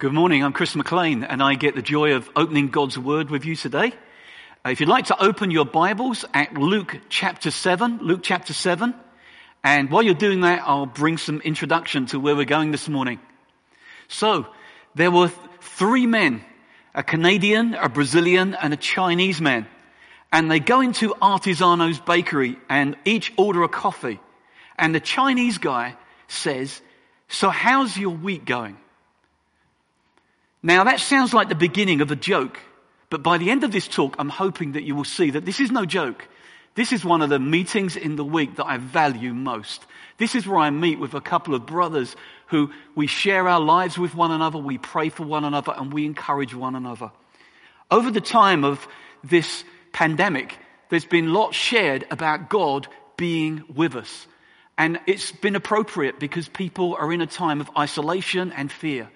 Good 0.00 0.12
morning, 0.12 0.44
I'm 0.44 0.52
Chris 0.52 0.76
McLean, 0.76 1.24
and 1.24 1.42
I 1.42 1.56
get 1.56 1.74
the 1.74 1.82
joy 1.82 2.14
of 2.14 2.30
opening 2.36 2.68
God's 2.68 2.96
Word 2.96 3.30
with 3.30 3.44
you 3.44 3.56
today. 3.56 3.92
Uh, 4.64 4.70
if 4.70 4.78
you'd 4.78 4.88
like 4.88 5.06
to 5.06 5.20
open 5.20 5.50
your 5.50 5.64
Bibles 5.64 6.24
at 6.32 6.54
Luke 6.54 7.00
chapter 7.08 7.50
7, 7.50 7.98
Luke 8.02 8.20
chapter 8.22 8.52
7, 8.52 8.94
and 9.64 9.90
while 9.90 10.04
you're 10.04 10.14
doing 10.14 10.42
that, 10.42 10.62
I'll 10.64 10.86
bring 10.86 11.18
some 11.18 11.40
introduction 11.40 12.06
to 12.06 12.20
where 12.20 12.36
we're 12.36 12.44
going 12.44 12.70
this 12.70 12.88
morning. 12.88 13.18
So, 14.06 14.46
there 14.94 15.10
were 15.10 15.32
three 15.62 16.06
men, 16.06 16.44
a 16.94 17.02
Canadian, 17.02 17.74
a 17.74 17.88
Brazilian, 17.88 18.54
and 18.54 18.72
a 18.72 18.76
Chinese 18.76 19.40
man, 19.40 19.66
and 20.30 20.48
they 20.48 20.60
go 20.60 20.80
into 20.80 21.12
Artisano's 21.20 21.98
bakery 21.98 22.56
and 22.70 22.94
each 23.04 23.32
order 23.36 23.64
a 23.64 23.68
coffee. 23.68 24.20
And 24.78 24.94
the 24.94 25.00
Chinese 25.00 25.58
guy 25.58 25.96
says, 26.28 26.80
so 27.26 27.50
how's 27.50 27.96
your 27.96 28.14
week 28.14 28.44
going? 28.44 28.76
Now 30.62 30.84
that 30.84 31.00
sounds 31.00 31.32
like 31.32 31.48
the 31.48 31.54
beginning 31.54 32.00
of 32.00 32.10
a 32.10 32.16
joke, 32.16 32.58
but 33.10 33.22
by 33.22 33.38
the 33.38 33.50
end 33.50 33.64
of 33.64 33.72
this 33.72 33.88
talk, 33.88 34.16
I'm 34.18 34.28
hoping 34.28 34.72
that 34.72 34.82
you 34.82 34.94
will 34.94 35.04
see 35.04 35.30
that 35.30 35.44
this 35.44 35.60
is 35.60 35.70
no 35.70 35.84
joke. 35.84 36.26
This 36.74 36.92
is 36.92 37.04
one 37.04 37.22
of 37.22 37.30
the 37.30 37.38
meetings 37.38 37.96
in 37.96 38.16
the 38.16 38.24
week 38.24 38.56
that 38.56 38.66
I 38.66 38.76
value 38.76 39.34
most. 39.34 39.84
This 40.18 40.34
is 40.34 40.46
where 40.46 40.58
I 40.58 40.70
meet 40.70 40.98
with 40.98 41.14
a 41.14 41.20
couple 41.20 41.54
of 41.54 41.66
brothers 41.66 42.14
who 42.48 42.70
we 42.94 43.06
share 43.06 43.48
our 43.48 43.60
lives 43.60 43.98
with 43.98 44.14
one 44.14 44.30
another, 44.30 44.58
we 44.58 44.78
pray 44.78 45.08
for 45.08 45.24
one 45.24 45.44
another, 45.44 45.72
and 45.76 45.92
we 45.92 46.06
encourage 46.06 46.54
one 46.54 46.74
another. 46.74 47.10
Over 47.90 48.10
the 48.10 48.20
time 48.20 48.64
of 48.64 48.86
this 49.24 49.64
pandemic, 49.92 50.56
there's 50.88 51.04
been 51.04 51.32
lots 51.32 51.56
shared 51.56 52.06
about 52.10 52.48
God 52.48 52.88
being 53.16 53.64
with 53.74 53.94
us. 53.96 54.26
And 54.76 55.00
it's 55.06 55.32
been 55.32 55.56
appropriate 55.56 56.20
because 56.20 56.48
people 56.48 56.96
are 56.98 57.12
in 57.12 57.20
a 57.20 57.26
time 57.26 57.60
of 57.60 57.70
isolation 57.76 58.52
and 58.52 58.70
fear. 58.70 59.10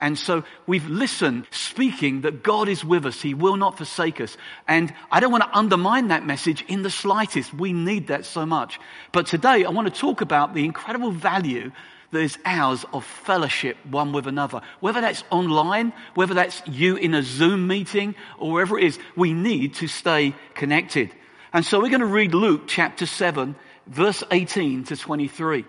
And 0.00 0.18
so 0.18 0.44
we've 0.66 0.86
listened, 0.86 1.46
speaking 1.50 2.20
that 2.22 2.42
God 2.42 2.68
is 2.68 2.84
with 2.84 3.06
us. 3.06 3.22
He 3.22 3.32
will 3.32 3.56
not 3.56 3.78
forsake 3.78 4.20
us. 4.20 4.36
And 4.68 4.92
I 5.10 5.20
don't 5.20 5.32
want 5.32 5.44
to 5.44 5.56
undermine 5.56 6.08
that 6.08 6.26
message 6.26 6.64
in 6.68 6.82
the 6.82 6.90
slightest. 6.90 7.54
We 7.54 7.72
need 7.72 8.08
that 8.08 8.26
so 8.26 8.44
much. 8.44 8.78
But 9.12 9.26
today 9.26 9.64
I 9.64 9.70
want 9.70 9.92
to 9.92 10.00
talk 10.00 10.20
about 10.20 10.52
the 10.52 10.66
incredible 10.66 11.12
value 11.12 11.72
that 12.10 12.20
is 12.20 12.38
ours 12.44 12.84
of 12.92 13.04
fellowship 13.04 13.78
one 13.88 14.12
with 14.12 14.26
another. 14.26 14.60
Whether 14.80 15.00
that's 15.00 15.24
online, 15.30 15.94
whether 16.14 16.34
that's 16.34 16.62
you 16.66 16.96
in 16.96 17.14
a 17.14 17.22
Zoom 17.22 17.66
meeting, 17.66 18.14
or 18.38 18.52
wherever 18.52 18.78
it 18.78 18.84
is, 18.84 18.98
we 19.16 19.32
need 19.32 19.74
to 19.76 19.88
stay 19.88 20.34
connected. 20.54 21.10
And 21.52 21.64
so 21.64 21.80
we're 21.80 21.88
going 21.88 22.00
to 22.00 22.06
read 22.06 22.34
Luke 22.34 22.64
chapter 22.66 23.06
7, 23.06 23.56
verse 23.86 24.22
18 24.30 24.84
to 24.84 24.96
23. 24.96 25.64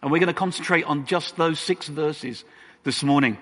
And 0.00 0.10
we're 0.12 0.18
going 0.18 0.28
to 0.28 0.32
concentrate 0.32 0.84
on 0.84 1.06
just 1.06 1.36
those 1.36 1.58
six 1.58 1.88
verses 1.88 2.44
this 2.82 3.02
morning. 3.02 3.38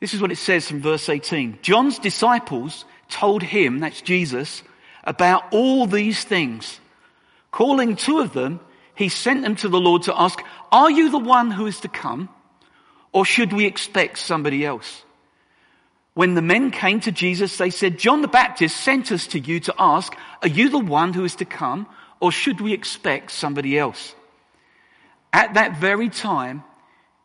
This 0.00 0.14
is 0.14 0.20
what 0.20 0.32
it 0.32 0.38
says 0.38 0.68
from 0.68 0.80
verse 0.80 1.08
18. 1.08 1.58
John's 1.62 1.98
disciples 1.98 2.84
told 3.08 3.42
him, 3.42 3.78
that's 3.78 4.02
Jesus, 4.02 4.62
about 5.04 5.44
all 5.52 5.86
these 5.86 6.22
things. 6.22 6.80
Calling 7.50 7.96
two 7.96 8.18
of 8.18 8.32
them, 8.32 8.60
he 8.94 9.08
sent 9.08 9.42
them 9.42 9.56
to 9.56 9.68
the 9.68 9.80
Lord 9.80 10.02
to 10.02 10.20
ask, 10.20 10.42
Are 10.70 10.90
you 10.90 11.10
the 11.10 11.18
one 11.18 11.50
who 11.50 11.66
is 11.66 11.80
to 11.80 11.88
come? 11.88 12.28
Or 13.12 13.24
should 13.24 13.52
we 13.52 13.64
expect 13.64 14.18
somebody 14.18 14.64
else? 14.64 15.02
When 16.14 16.34
the 16.34 16.42
men 16.42 16.70
came 16.70 17.00
to 17.00 17.12
Jesus, 17.12 17.56
they 17.56 17.70
said, 17.70 17.98
John 17.98 18.22
the 18.22 18.28
Baptist 18.28 18.76
sent 18.76 19.12
us 19.12 19.26
to 19.28 19.38
you 19.38 19.60
to 19.60 19.74
ask, 19.78 20.14
Are 20.42 20.48
you 20.48 20.70
the 20.70 20.78
one 20.78 21.12
who 21.12 21.24
is 21.24 21.36
to 21.36 21.44
come? 21.44 21.86
Or 22.20 22.32
should 22.32 22.60
we 22.60 22.72
expect 22.72 23.30
somebody 23.30 23.78
else? 23.78 24.14
At 25.32 25.54
that 25.54 25.78
very 25.78 26.08
time, 26.08 26.64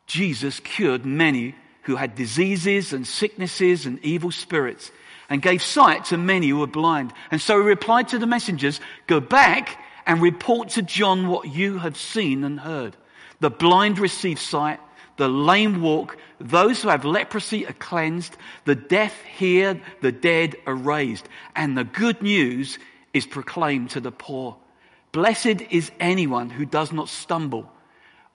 Jesus 0.06 0.60
cured 0.60 1.04
many 1.04 1.54
who 1.82 1.96
had 1.96 2.14
diseases 2.14 2.92
and 2.92 3.06
sicknesses 3.06 3.86
and 3.86 3.98
evil 4.04 4.30
spirits 4.30 4.90
and 5.28 5.42
gave 5.42 5.62
sight 5.62 6.06
to 6.06 6.16
many 6.18 6.48
who 6.48 6.58
were 6.58 6.66
blind. 6.66 7.12
And 7.30 7.40
so 7.40 7.60
he 7.60 7.66
replied 7.66 8.08
to 8.08 8.18
the 8.18 8.26
messengers, 8.26 8.80
Go 9.06 9.20
back 9.20 9.78
and 10.06 10.20
report 10.20 10.70
to 10.70 10.82
John 10.82 11.28
what 11.28 11.48
you 11.48 11.78
have 11.78 11.96
seen 11.96 12.44
and 12.44 12.60
heard. 12.60 12.96
The 13.40 13.50
blind 13.50 13.98
receive 13.98 14.38
sight, 14.38 14.80
the 15.16 15.28
lame 15.28 15.80
walk, 15.80 16.16
those 16.40 16.82
who 16.82 16.88
have 16.88 17.04
leprosy 17.04 17.66
are 17.66 17.72
cleansed, 17.72 18.36
the 18.64 18.74
deaf 18.74 19.20
hear, 19.22 19.80
the 20.00 20.12
dead 20.12 20.56
are 20.66 20.74
raised, 20.74 21.28
and 21.56 21.76
the 21.76 21.84
good 21.84 22.22
news 22.22 22.78
is 23.12 23.26
proclaimed 23.26 23.90
to 23.90 24.00
the 24.00 24.12
poor. 24.12 24.56
Blessed 25.12 25.62
is 25.70 25.90
anyone 26.00 26.50
who 26.50 26.64
does 26.64 26.92
not 26.92 27.08
stumble 27.08 27.70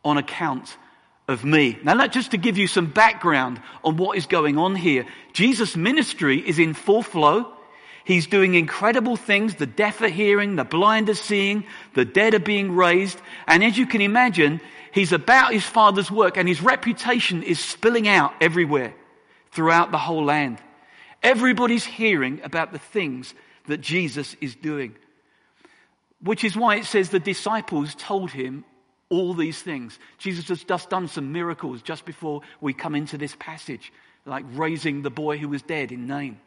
on 0.04 0.18
account 0.18 0.78
of 1.28 1.44
me. 1.44 1.78
Now, 1.84 1.96
that 1.96 2.14
just 2.14 2.32
to 2.32 2.38
give 2.38 2.58
you 2.58 2.68
some 2.68 2.88
background 2.88 3.62
on 3.84 3.98
what 3.98 4.18
is 4.18 4.28
going 4.28 4.58
on 4.58 4.76
here. 4.76 5.06
Jesus' 5.34 5.76
ministry 5.76 6.40
is 6.40 6.58
in 6.58 6.74
full 6.74 7.04
flow. 7.04 7.54
He's 8.06 8.28
doing 8.28 8.56
incredible 8.56 9.18
things. 9.18 9.56
The 9.56 9.66
deaf 9.66 10.02
are 10.02 10.08
hearing, 10.08 10.56
the 10.56 10.64
blind 10.64 11.10
are 11.10 11.16
seeing, 11.16 11.66
the 11.94 12.06
dead 12.06 12.34
are 12.34 12.40
being 12.40 12.74
raised. 12.74 13.20
And 13.46 13.64
as 13.64 13.78
you 13.78 13.86
can 13.86 14.00
imagine, 14.00 14.62
he's 14.94 15.12
about 15.12 15.52
his 15.52 15.66
father's 15.66 16.10
work 16.10 16.38
and 16.38 16.48
his 16.48 16.62
reputation 16.62 17.44
is 17.44 17.60
spilling 17.60 18.08
out 18.08 18.34
everywhere 18.40 18.96
throughout 19.52 19.92
the 19.92 19.98
whole 19.98 20.24
land. 20.24 20.60
Everybody's 21.22 21.84
hearing 21.84 22.40
about 22.46 22.72
the 22.72 22.80
things 22.80 23.34
that 23.66 23.82
Jesus 23.82 24.38
is 24.40 24.56
doing. 24.56 24.96
Which 26.22 26.46
is 26.46 26.56
why 26.56 26.78
it 26.78 26.86
says 26.86 27.10
the 27.10 27.20
disciples 27.20 27.94
told 27.96 28.32
him 28.32 28.64
all 29.10 29.34
these 29.34 29.62
things. 29.62 29.98
Jesus 30.18 30.48
has 30.50 30.64
just 30.64 30.90
done 30.90 31.08
some 31.08 31.32
miracles 31.32 31.82
just 31.82 32.06
before 32.06 32.42
we 32.60 32.74
come 32.74 32.96
into 32.96 33.18
this 33.18 33.36
passage, 33.40 33.92
like 34.26 34.46
raising 34.54 35.02
the 35.02 35.10
boy 35.10 35.38
who 35.38 35.50
was 35.50 35.62
dead 35.62 35.92
in 35.92 36.08
Nain. 36.08 36.40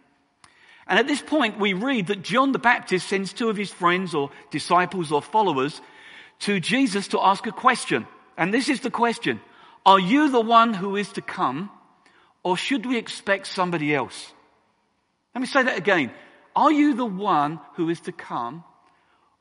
And 0.86 0.98
at 0.98 1.06
this 1.06 1.22
point, 1.22 1.58
we 1.58 1.72
read 1.72 2.08
that 2.08 2.22
John 2.22 2.52
the 2.52 2.58
Baptist 2.58 3.08
sends 3.08 3.32
two 3.32 3.48
of 3.48 3.56
his 3.56 3.70
friends 3.70 4.14
or 4.14 4.30
disciples 4.50 5.12
or 5.12 5.22
followers 5.22 5.80
to 6.40 6.58
Jesus 6.58 7.08
to 7.08 7.20
ask 7.20 7.46
a 7.46 7.52
question. 7.52 8.06
And 8.36 8.52
this 8.52 8.68
is 8.68 8.80
the 8.80 8.90
question 8.90 9.40
Are 9.86 10.00
you 10.00 10.30
the 10.30 10.40
one 10.40 10.74
who 10.74 10.96
is 10.96 11.12
to 11.12 11.22
come, 11.22 11.70
or 12.42 12.56
should 12.56 12.86
we 12.86 12.96
expect 12.96 13.46
somebody 13.46 13.94
else? 13.94 14.32
Let 15.34 15.40
me 15.40 15.46
say 15.46 15.62
that 15.62 15.78
again. 15.78 16.10
Are 16.56 16.72
you 16.72 16.94
the 16.94 17.06
one 17.06 17.60
who 17.74 17.88
is 17.88 18.00
to 18.00 18.12
come, 18.12 18.64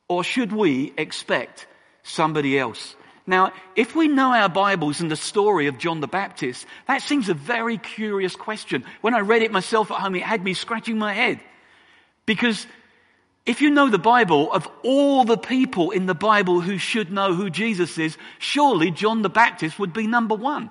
or 0.08 0.22
should 0.22 0.52
we 0.52 0.92
expect 0.96 1.66
somebody 2.04 2.58
else? 2.58 2.94
Now, 3.30 3.52
if 3.76 3.94
we 3.94 4.08
know 4.08 4.34
our 4.34 4.48
Bibles 4.48 5.00
and 5.00 5.08
the 5.08 5.14
story 5.14 5.68
of 5.68 5.78
John 5.78 6.00
the 6.00 6.08
Baptist, 6.08 6.66
that 6.88 7.00
seems 7.00 7.28
a 7.28 7.34
very 7.34 7.78
curious 7.78 8.34
question. 8.34 8.84
When 9.02 9.14
I 9.14 9.20
read 9.20 9.42
it 9.42 9.52
myself 9.52 9.92
at 9.92 10.00
home, 10.00 10.16
it 10.16 10.24
had 10.24 10.42
me 10.42 10.52
scratching 10.52 10.98
my 10.98 11.14
head. 11.14 11.38
Because 12.26 12.66
if 13.46 13.62
you 13.62 13.70
know 13.70 13.88
the 13.88 14.00
Bible, 14.00 14.52
of 14.52 14.68
all 14.82 15.22
the 15.22 15.36
people 15.36 15.92
in 15.92 16.06
the 16.06 16.14
Bible 16.14 16.60
who 16.60 16.76
should 16.76 17.12
know 17.12 17.32
who 17.32 17.50
Jesus 17.50 17.98
is, 17.98 18.18
surely 18.40 18.90
John 18.90 19.22
the 19.22 19.30
Baptist 19.30 19.78
would 19.78 19.92
be 19.92 20.08
number 20.08 20.34
one. 20.34 20.68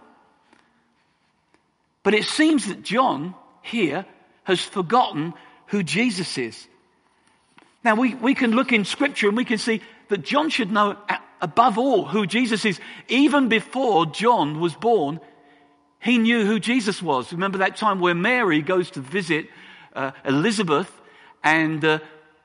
But 2.03 2.13
it 2.13 2.25
seems 2.25 2.67
that 2.67 2.83
John 2.83 3.35
here 3.61 4.05
has 4.43 4.59
forgotten 4.59 5.33
who 5.67 5.81
Jesus 5.81 6.37
is. 6.37 6.67
Now 7.85 7.95
we, 7.95 8.15
we 8.15 8.35
can 8.35 8.51
look 8.51 8.73
in 8.73 8.83
scripture 8.83 9.29
and 9.29 9.37
we 9.37 9.45
can 9.45 9.59
see 9.59 9.79
that 10.09 10.25
John 10.25 10.49
should 10.49 10.73
know 10.73 10.97
above 11.41 11.77
all 11.77 12.05
who 12.05 12.25
Jesus 12.25 12.65
is. 12.65 12.79
Even 13.07 13.49
before 13.49 14.05
John 14.05 14.59
was 14.59 14.75
born, 14.75 15.19
he 15.99 16.17
knew 16.17 16.45
who 16.45 16.59
Jesus 16.59 17.01
was. 17.01 17.31
Remember 17.31 17.59
that 17.59 17.77
time 17.77 17.99
where 17.99 18.15
Mary 18.15 18.61
goes 18.61 18.91
to 18.91 19.01
visit 19.01 19.47
uh, 19.93 20.11
Elizabeth 20.25 20.91
and 21.43 21.83
uh, 21.83 21.99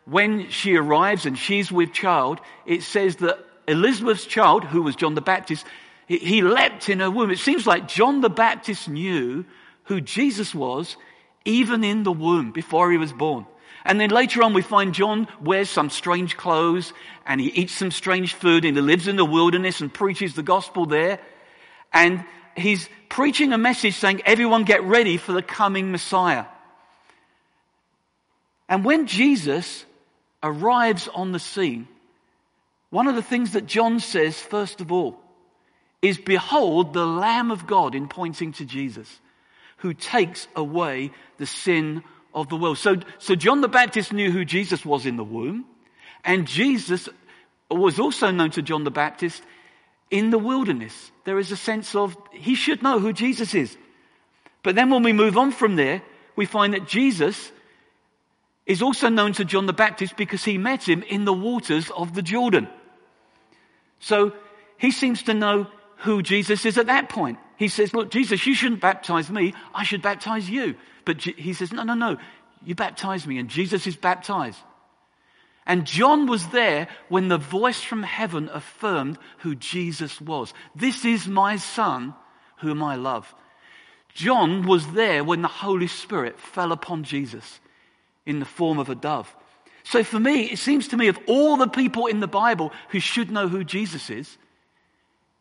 when 0.04 0.50
she 0.50 0.76
arrives 0.76 1.26
and 1.26 1.38
she's 1.38 1.72
with 1.72 1.92
child, 1.92 2.40
it 2.66 2.82
says 2.82 3.16
that 3.16 3.38
Elizabeth's 3.66 4.26
child, 4.26 4.64
who 4.64 4.82
was 4.82 4.96
John 4.96 5.14
the 5.14 5.20
Baptist, 5.20 5.64
he, 6.06 6.18
he 6.18 6.42
leapt 6.42 6.88
in 6.88 7.00
her 7.00 7.10
womb. 7.10 7.30
It 7.30 7.38
seems 7.38 7.66
like 7.66 7.88
John 7.88 8.20
the 8.20 8.30
Baptist 8.30 8.88
knew 8.88 9.44
who 9.84 10.00
Jesus 10.00 10.54
was 10.54 10.96
even 11.44 11.84
in 11.84 12.02
the 12.02 12.12
womb 12.12 12.52
before 12.52 12.90
he 12.90 12.98
was 12.98 13.12
born. 13.12 13.46
And 13.84 14.00
then 14.00 14.10
later 14.10 14.42
on, 14.42 14.54
we 14.54 14.62
find 14.62 14.94
John 14.94 15.28
wears 15.42 15.68
some 15.68 15.90
strange 15.90 16.36
clothes 16.36 16.92
and 17.26 17.40
he 17.40 17.48
eats 17.48 17.74
some 17.74 17.90
strange 17.90 18.34
food 18.34 18.64
and 18.64 18.76
he 18.76 18.82
lives 18.82 19.08
in 19.08 19.16
the 19.16 19.24
wilderness 19.24 19.80
and 19.80 19.92
preaches 19.92 20.34
the 20.34 20.42
gospel 20.42 20.86
there. 20.86 21.20
And 21.92 22.24
he's 22.56 22.88
preaching 23.10 23.52
a 23.52 23.58
message 23.58 23.94
saying, 23.94 24.22
everyone 24.24 24.64
get 24.64 24.82
ready 24.84 25.18
for 25.18 25.32
the 25.32 25.42
coming 25.42 25.92
Messiah. 25.92 26.46
And 28.68 28.84
when 28.84 29.06
Jesus 29.06 29.84
arrives 30.42 31.08
on 31.08 31.32
the 31.32 31.38
scene, 31.38 31.86
one 32.88 33.06
of 33.06 33.16
the 33.16 33.22
things 33.22 33.52
that 33.52 33.66
John 33.66 34.00
says, 34.00 34.40
first 34.40 34.80
of 34.80 34.92
all, 34.92 35.20
is 36.00 36.16
behold 36.16 36.92
the 36.92 37.06
Lamb 37.06 37.50
of 37.50 37.66
God 37.66 37.94
in 37.94 38.08
pointing 38.08 38.52
to 38.52 38.64
Jesus, 38.64 39.20
who 39.78 39.92
takes 39.92 40.48
away 40.56 41.10
the 41.36 41.46
sin 41.46 42.02
of 42.34 42.48
the 42.48 42.56
world. 42.56 42.78
So, 42.78 42.96
so 43.18 43.34
John 43.34 43.60
the 43.60 43.68
Baptist 43.68 44.12
knew 44.12 44.30
who 44.30 44.44
Jesus 44.44 44.84
was 44.84 45.06
in 45.06 45.16
the 45.16 45.24
womb, 45.24 45.64
and 46.24 46.46
Jesus 46.46 47.08
was 47.70 47.98
also 47.98 48.30
known 48.30 48.50
to 48.52 48.62
John 48.62 48.84
the 48.84 48.90
Baptist 48.90 49.42
in 50.10 50.30
the 50.30 50.38
wilderness. 50.38 51.12
There 51.24 51.38
is 51.38 51.52
a 51.52 51.56
sense 51.56 51.94
of 51.94 52.16
he 52.32 52.54
should 52.54 52.82
know 52.82 52.98
who 52.98 53.12
Jesus 53.12 53.54
is. 53.54 53.76
But 54.62 54.74
then 54.74 54.90
when 54.90 55.02
we 55.02 55.12
move 55.12 55.36
on 55.36 55.52
from 55.52 55.76
there, 55.76 56.02
we 56.36 56.46
find 56.46 56.74
that 56.74 56.88
Jesus 56.88 57.52
is 58.66 58.82
also 58.82 59.08
known 59.08 59.32
to 59.34 59.44
John 59.44 59.66
the 59.66 59.72
Baptist 59.72 60.16
because 60.16 60.44
he 60.44 60.58
met 60.58 60.88
him 60.88 61.02
in 61.02 61.24
the 61.24 61.32
waters 61.32 61.90
of 61.90 62.14
the 62.14 62.22
Jordan. 62.22 62.68
So 64.00 64.32
he 64.78 64.90
seems 64.90 65.22
to 65.24 65.34
know 65.34 65.66
who 65.98 66.22
Jesus 66.22 66.64
is 66.64 66.78
at 66.78 66.86
that 66.86 67.08
point. 67.08 67.38
He 67.56 67.68
says, 67.68 67.94
Look, 67.94 68.10
Jesus, 68.10 68.46
you 68.46 68.54
shouldn't 68.54 68.80
baptize 68.80 69.30
me. 69.30 69.54
I 69.74 69.84
should 69.84 70.02
baptize 70.02 70.48
you. 70.48 70.76
But 71.04 71.22
he 71.22 71.52
says, 71.52 71.72
No, 71.72 71.82
no, 71.82 71.94
no. 71.94 72.16
You 72.64 72.74
baptize 72.74 73.26
me. 73.26 73.38
And 73.38 73.48
Jesus 73.48 73.86
is 73.86 73.96
baptized. 73.96 74.58
And 75.66 75.86
John 75.86 76.26
was 76.26 76.46
there 76.48 76.88
when 77.08 77.28
the 77.28 77.38
voice 77.38 77.82
from 77.82 78.02
heaven 78.02 78.50
affirmed 78.52 79.18
who 79.38 79.54
Jesus 79.54 80.20
was. 80.20 80.52
This 80.74 81.04
is 81.04 81.26
my 81.26 81.56
son 81.56 82.14
whom 82.58 82.82
I 82.82 82.96
love. 82.96 83.34
John 84.12 84.66
was 84.66 84.86
there 84.92 85.24
when 85.24 85.42
the 85.42 85.48
Holy 85.48 85.86
Spirit 85.86 86.38
fell 86.38 86.70
upon 86.70 87.04
Jesus 87.04 87.60
in 88.26 88.38
the 88.38 88.44
form 88.44 88.78
of 88.78 88.88
a 88.88 88.94
dove. 88.94 89.34
So 89.82 90.04
for 90.04 90.20
me, 90.20 90.50
it 90.50 90.58
seems 90.58 90.88
to 90.88 90.96
me 90.96 91.08
of 91.08 91.18
all 91.26 91.56
the 91.56 91.66
people 91.66 92.06
in 92.06 92.20
the 92.20 92.26
Bible 92.26 92.72
who 92.90 93.00
should 93.00 93.30
know 93.30 93.48
who 93.48 93.64
Jesus 93.64 94.08
is, 94.10 94.38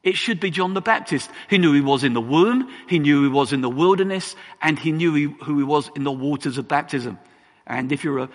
it 0.03 0.17
should 0.17 0.39
be 0.41 0.51
John 0.51 0.73
the 0.73 0.81
Baptist. 0.81 1.29
He 1.49 1.57
knew 1.57 1.73
he 1.73 1.81
was 1.81 2.03
in 2.03 2.13
the 2.13 2.21
womb, 2.21 2.69
he 2.87 2.99
knew 2.99 3.23
he 3.23 3.29
was 3.29 3.53
in 3.53 3.61
the 3.61 3.69
wilderness, 3.69 4.35
and 4.61 4.77
he 4.77 4.91
knew 4.91 5.13
he, 5.13 5.23
who 5.23 5.57
he 5.57 5.63
was 5.63 5.89
in 5.95 6.03
the 6.03 6.11
waters 6.11 6.57
of 6.57 6.67
baptism. 6.67 7.17
And 7.65 7.91
if 7.91 8.03
you're 8.03 8.19
a, 8.19 8.29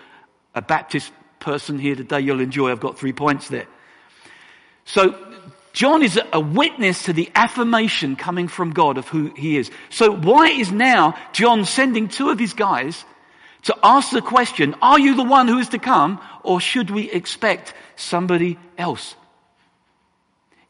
a 0.55 0.62
Baptist 0.62 1.12
person 1.41 1.79
here 1.79 1.94
today, 1.94 2.20
you'll 2.20 2.41
enjoy. 2.41 2.70
I've 2.70 2.81
got 2.81 2.99
three 2.99 3.12
points 3.12 3.49
there. 3.49 3.67
So, 4.87 5.15
John 5.75 6.03
is 6.03 6.19
a 6.32 6.41
witness 6.41 7.05
to 7.05 7.12
the 7.12 7.31
affirmation 7.35 8.17
coming 8.17 8.49
from 8.49 8.73
God 8.73 8.97
of 8.97 9.06
who 9.06 9.32
he 9.37 9.59
is. 9.59 9.70
So, 9.91 10.11
why 10.11 10.49
is 10.49 10.73
now 10.73 11.17
John 11.32 11.67
sending 11.67 12.09
two 12.09 12.31
of 12.31 12.38
his 12.38 12.55
guys 12.55 13.05
to 13.65 13.76
ask 13.85 14.11
the 14.11 14.23
question, 14.23 14.75
Are 14.81 14.99
you 14.99 15.15
the 15.15 15.23
one 15.23 15.47
who 15.47 15.59
is 15.59 15.69
to 15.69 15.79
come, 15.79 16.19
or 16.43 16.61
should 16.61 16.91
we 16.91 17.11
expect 17.11 17.75
somebody 17.97 18.59
else? 18.79 19.15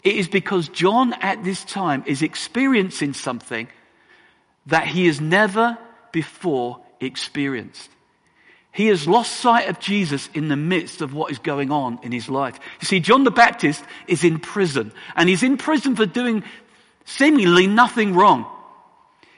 It 0.05 0.17
is 0.17 0.29
because 0.29 0.69
John 0.69 1.13
at 1.15 1.43
this 1.43 1.65
time 1.65 2.05
is 2.07 2.23
experiencing 2.23 3.15
something 3.15 3.69
that 4.67 4.87
he 4.87 5.07
has 5.07 5.21
never 5.21 5.77
before 6.13 6.81
experienced. 7.01 7.91
He 8.71 8.87
has 8.89 9.09
lost 9.09 9.33
sight 9.33 9.69
of 9.69 9.81
Jesus 9.81 10.29
in 10.35 10.49
the 10.49 10.57
midst 10.57 11.01
of 11.01 11.15
what 11.15 11.33
is 11.33 11.39
going 11.39 11.73
on 11.73 11.99
in 12.03 12.13
his 12.13 12.29
life. 12.29 12.61
You 12.81 12.87
see, 12.87 13.01
John 13.01 13.25
the 13.25 13.31
Baptist 13.31 13.83
is 14.07 14.23
in 14.23 14.39
prison, 14.39 14.93
and 15.17 15.29
he's 15.29 15.43
in 15.43 15.57
prison 15.57 15.97
for 15.97 16.07
doing 16.07 16.45
seemingly 17.05 17.67
nothing 17.67 18.15
wrong. 18.15 18.47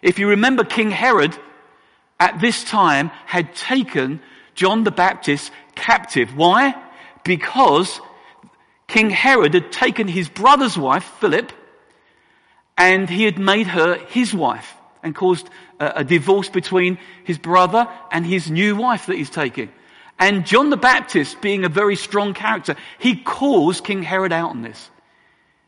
If 0.03 0.19
you 0.19 0.29
remember, 0.29 0.65
King 0.65 0.91
Herod 0.91 1.37
at 2.19 2.41
this 2.41 2.65
time 2.65 3.11
had 3.25 3.55
taken 3.55 4.21
John 4.55 4.85
the 4.85 4.91
Baptist 4.91 5.53
captive. 5.75 6.37
Why? 6.37 6.75
Because 7.25 8.01
King 8.91 9.11
Herod 9.11 9.55
had 9.55 9.71
taken 9.71 10.09
his 10.09 10.29
brother's 10.29 10.77
wife, 10.77 11.05
Philip, 11.21 11.53
and 12.77 13.09
he 13.09 13.23
had 13.23 13.39
made 13.39 13.69
her 13.69 13.95
his 14.09 14.35
wife 14.35 14.75
and 15.01 15.15
caused 15.15 15.49
a, 15.79 16.01
a 16.01 16.05
divorce 16.05 16.49
between 16.49 16.99
his 17.23 17.39
brother 17.39 17.87
and 18.11 18.27
his 18.27 18.51
new 18.51 18.75
wife 18.75 19.07
that 19.07 19.17
he's 19.17 19.31
taking. 19.31 19.71
And 20.19 20.45
John 20.45 20.71
the 20.71 20.77
Baptist, 20.77 21.41
being 21.41 21.65
a 21.65 21.69
very 21.69 21.95
strong 21.95 22.35
character, 22.35 22.75
he 22.99 23.15
calls 23.15 23.81
King 23.81 24.03
Herod 24.03 24.33
out 24.33 24.51
on 24.51 24.63
this. 24.63 24.91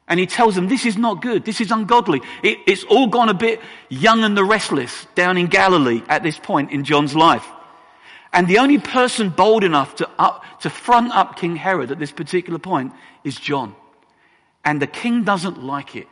And 0.09 0.19
he 0.19 0.27
tells 0.27 0.57
him, 0.59 0.67
this 0.67 0.85
is 0.85 0.99
not 0.99 1.23
good. 1.23 1.45
This 1.45 1.61
is 1.61 1.71
ungodly. 1.71 2.23
It, 2.43 2.59
it's 2.67 2.83
all 2.83 3.07
gone 3.07 3.29
a 3.29 3.35
bit 3.35 3.61
young 3.89 4.25
and 4.25 4.37
the 4.37 4.45
restless 4.45 5.07
down 5.15 5.39
in 5.39 5.47
Galilee 5.47 6.03
at 6.09 6.25
this 6.25 6.41
point 6.41 6.73
in 6.73 6.83
John's 6.83 7.15
life. 7.15 7.47
And 8.33 8.49
the 8.49 8.59
only 8.59 8.79
person 8.79 9.29
bold 9.29 9.63
enough 9.63 9.97
to, 9.97 10.09
up, 10.19 10.45
to 10.61 10.71
front 10.71 11.13
up 11.13 11.37
King 11.37 11.57
Herod 11.57 11.91
at 11.91 11.99
this 11.99 12.13
particular 12.13 12.59
point 12.59 12.93
is 13.25 13.37
John. 13.37 13.75
And 14.65 14.81
the 14.81 14.87
king 14.87 15.25
doesn't 15.25 15.63
like 15.63 15.97
it. 15.97 16.09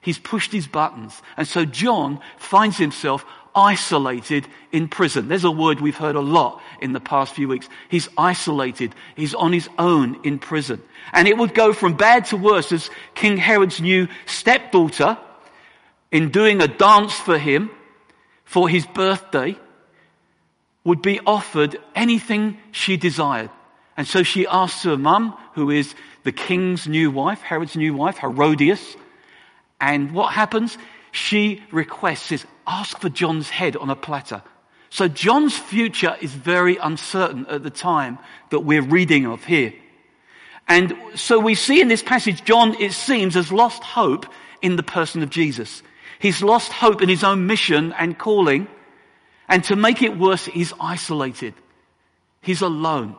He's 0.00 0.18
pushed 0.18 0.52
his 0.52 0.66
buttons. 0.66 1.20
And 1.36 1.46
so 1.46 1.64
John 1.64 2.20
finds 2.38 2.78
himself 2.78 3.26
isolated 3.54 4.46
in 4.72 4.88
prison. 4.88 5.28
There's 5.28 5.44
a 5.44 5.50
word 5.50 5.80
we've 5.80 5.96
heard 5.96 6.14
a 6.14 6.20
lot 6.20 6.62
in 6.80 6.92
the 6.92 7.00
past 7.00 7.34
few 7.34 7.48
weeks. 7.48 7.68
He's 7.88 8.08
isolated. 8.16 8.94
He's 9.16 9.34
on 9.34 9.52
his 9.52 9.68
own 9.78 10.20
in 10.24 10.38
prison. 10.38 10.80
And 11.12 11.28
it 11.28 11.36
would 11.36 11.54
go 11.54 11.72
from 11.72 11.96
bad 11.96 12.26
to 12.26 12.36
worse 12.36 12.72
as 12.72 12.88
King 13.14 13.36
Herod's 13.36 13.80
new 13.80 14.08
stepdaughter, 14.24 15.18
in 16.10 16.30
doing 16.30 16.60
a 16.60 16.68
dance 16.68 17.14
for 17.14 17.38
him 17.38 17.70
for 18.44 18.68
his 18.68 18.84
birthday, 18.86 19.56
would 20.84 21.02
be 21.02 21.20
offered 21.20 21.78
anything 21.94 22.58
she 22.72 22.96
desired. 22.96 23.50
And 23.96 24.06
so 24.06 24.22
she 24.22 24.46
asks 24.46 24.82
her 24.84 24.96
mum, 24.96 25.36
who 25.54 25.70
is 25.70 25.94
the 26.22 26.32
king's 26.32 26.88
new 26.88 27.10
wife, 27.10 27.40
Herod's 27.42 27.76
new 27.76 27.94
wife, 27.94 28.18
Herodias. 28.18 28.96
And 29.80 30.12
what 30.12 30.32
happens? 30.32 30.78
She 31.12 31.62
requests, 31.70 32.22
says, 32.22 32.46
ask 32.66 32.98
for 32.98 33.08
John's 33.08 33.50
head 33.50 33.76
on 33.76 33.90
a 33.90 33.96
platter. 33.96 34.42
So 34.90 35.06
John's 35.06 35.56
future 35.56 36.16
is 36.20 36.32
very 36.32 36.76
uncertain 36.76 37.46
at 37.46 37.62
the 37.62 37.70
time 37.70 38.18
that 38.50 38.60
we're 38.60 38.82
reading 38.82 39.26
of 39.26 39.44
here. 39.44 39.72
And 40.68 40.96
so 41.14 41.38
we 41.38 41.54
see 41.54 41.80
in 41.80 41.88
this 41.88 42.02
passage, 42.02 42.44
John, 42.44 42.74
it 42.80 42.92
seems, 42.92 43.34
has 43.34 43.52
lost 43.52 43.82
hope 43.82 44.26
in 44.62 44.76
the 44.76 44.82
person 44.82 45.22
of 45.22 45.30
Jesus. 45.30 45.82
He's 46.18 46.42
lost 46.42 46.72
hope 46.72 47.02
in 47.02 47.08
his 47.08 47.24
own 47.24 47.46
mission 47.46 47.92
and 47.92 48.18
calling. 48.18 48.68
And 49.50 49.64
to 49.64 49.76
make 49.76 50.00
it 50.00 50.16
worse, 50.16 50.46
he's 50.46 50.72
isolated. 50.80 51.54
He's 52.40 52.62
alone. 52.62 53.16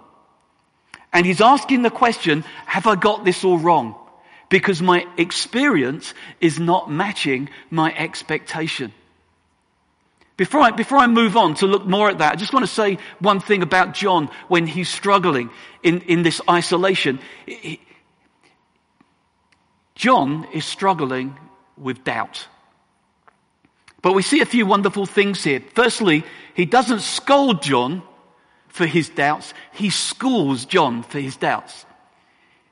And 1.11 1.25
he's 1.25 1.41
asking 1.41 1.81
the 1.81 1.91
question, 1.91 2.45
have 2.65 2.87
I 2.87 2.95
got 2.95 3.25
this 3.25 3.43
all 3.43 3.59
wrong? 3.59 3.95
Because 4.49 4.81
my 4.81 5.05
experience 5.17 6.13
is 6.39 6.57
not 6.57 6.89
matching 6.89 7.49
my 7.69 7.93
expectation. 7.93 8.93
Before 10.37 10.61
I, 10.61 10.71
before 10.71 10.97
I 10.97 11.07
move 11.07 11.35
on 11.35 11.55
to 11.55 11.67
look 11.67 11.85
more 11.85 12.09
at 12.09 12.19
that, 12.19 12.33
I 12.33 12.35
just 12.37 12.53
want 12.53 12.65
to 12.65 12.71
say 12.71 12.97
one 13.19 13.41
thing 13.41 13.61
about 13.61 13.93
John 13.93 14.29
when 14.47 14.65
he's 14.65 14.89
struggling 14.89 15.49
in, 15.83 16.01
in 16.01 16.23
this 16.23 16.41
isolation. 16.49 17.19
He, 17.45 17.81
John 19.95 20.47
is 20.53 20.65
struggling 20.65 21.37
with 21.77 22.03
doubt. 22.05 22.47
But 24.01 24.13
we 24.13 24.23
see 24.23 24.41
a 24.41 24.45
few 24.45 24.65
wonderful 24.65 25.05
things 25.05 25.43
here. 25.43 25.61
Firstly, 25.75 26.23
he 26.55 26.65
doesn't 26.65 27.01
scold 27.01 27.61
John 27.61 28.01
for 28.67 28.85
his 28.85 29.09
doubts. 29.09 29.53
He 29.73 29.89
schools 29.89 30.65
John 30.65 31.03
for 31.03 31.19
his 31.19 31.37
doubts. 31.37 31.85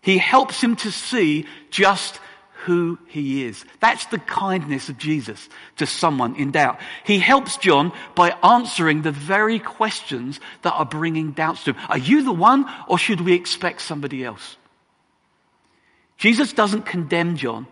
He 0.01 0.17
helps 0.17 0.62
him 0.62 0.75
to 0.77 0.91
see 0.91 1.45
just 1.69 2.19
who 2.65 2.98
he 3.07 3.45
is. 3.45 3.63
That's 3.79 4.05
the 4.07 4.19
kindness 4.19 4.89
of 4.89 4.98
Jesus 4.98 5.48
to 5.77 5.86
someone 5.86 6.36
in 6.36 6.51
doubt. 6.51 6.79
He 7.05 7.19
helps 7.19 7.57
John 7.57 7.93
by 8.15 8.31
answering 8.43 9.01
the 9.01 9.12
very 9.12 9.59
questions 9.59 10.39
that 10.63 10.74
are 10.74 10.86
bringing 10.86 11.31
doubts 11.31 11.63
to 11.65 11.74
him. 11.74 11.81
Are 11.89 11.98
you 11.98 12.24
the 12.24 12.33
one 12.33 12.65
or 12.88 12.98
should 12.98 13.21
we 13.21 13.33
expect 13.33 13.81
somebody 13.81 14.24
else? 14.24 14.57
Jesus 16.17 16.51
doesn't 16.51 16.86
condemn 16.86 17.38
John. 17.38 17.65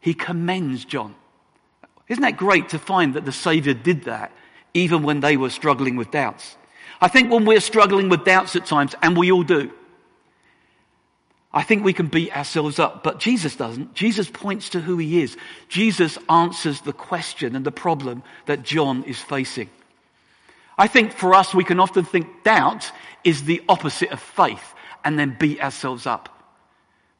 He 0.00 0.14
commends 0.14 0.84
John. 0.84 1.14
Isn't 2.08 2.22
that 2.22 2.36
great 2.36 2.70
to 2.70 2.78
find 2.78 3.14
that 3.14 3.24
the 3.24 3.32
Savior 3.32 3.74
did 3.74 4.04
that 4.04 4.32
even 4.74 5.02
when 5.02 5.20
they 5.20 5.36
were 5.36 5.50
struggling 5.50 5.96
with 5.96 6.10
doubts? 6.10 6.56
I 7.00 7.08
think 7.08 7.30
when 7.30 7.44
we're 7.44 7.60
struggling 7.60 8.08
with 8.08 8.24
doubts 8.24 8.56
at 8.56 8.66
times, 8.66 8.94
and 9.02 9.16
we 9.16 9.30
all 9.32 9.42
do, 9.42 9.70
I 11.52 11.62
think 11.62 11.84
we 11.84 11.92
can 11.92 12.08
beat 12.08 12.36
ourselves 12.36 12.78
up, 12.78 13.02
but 13.02 13.18
Jesus 13.18 13.56
doesn't. 13.56 13.94
Jesus 13.94 14.28
points 14.30 14.70
to 14.70 14.80
who 14.80 14.98
he 14.98 15.22
is. 15.22 15.36
Jesus 15.68 16.18
answers 16.28 16.82
the 16.82 16.92
question 16.92 17.56
and 17.56 17.64
the 17.64 17.72
problem 17.72 18.22
that 18.44 18.62
John 18.62 19.04
is 19.04 19.20
facing. 19.20 19.70
I 20.78 20.86
think 20.86 21.12
for 21.12 21.34
us, 21.34 21.54
we 21.54 21.64
can 21.64 21.80
often 21.80 22.04
think 22.04 22.44
doubt 22.44 22.92
is 23.24 23.44
the 23.44 23.62
opposite 23.68 24.10
of 24.10 24.20
faith 24.20 24.74
and 25.02 25.18
then 25.18 25.36
beat 25.38 25.62
ourselves 25.62 26.06
up. 26.06 26.28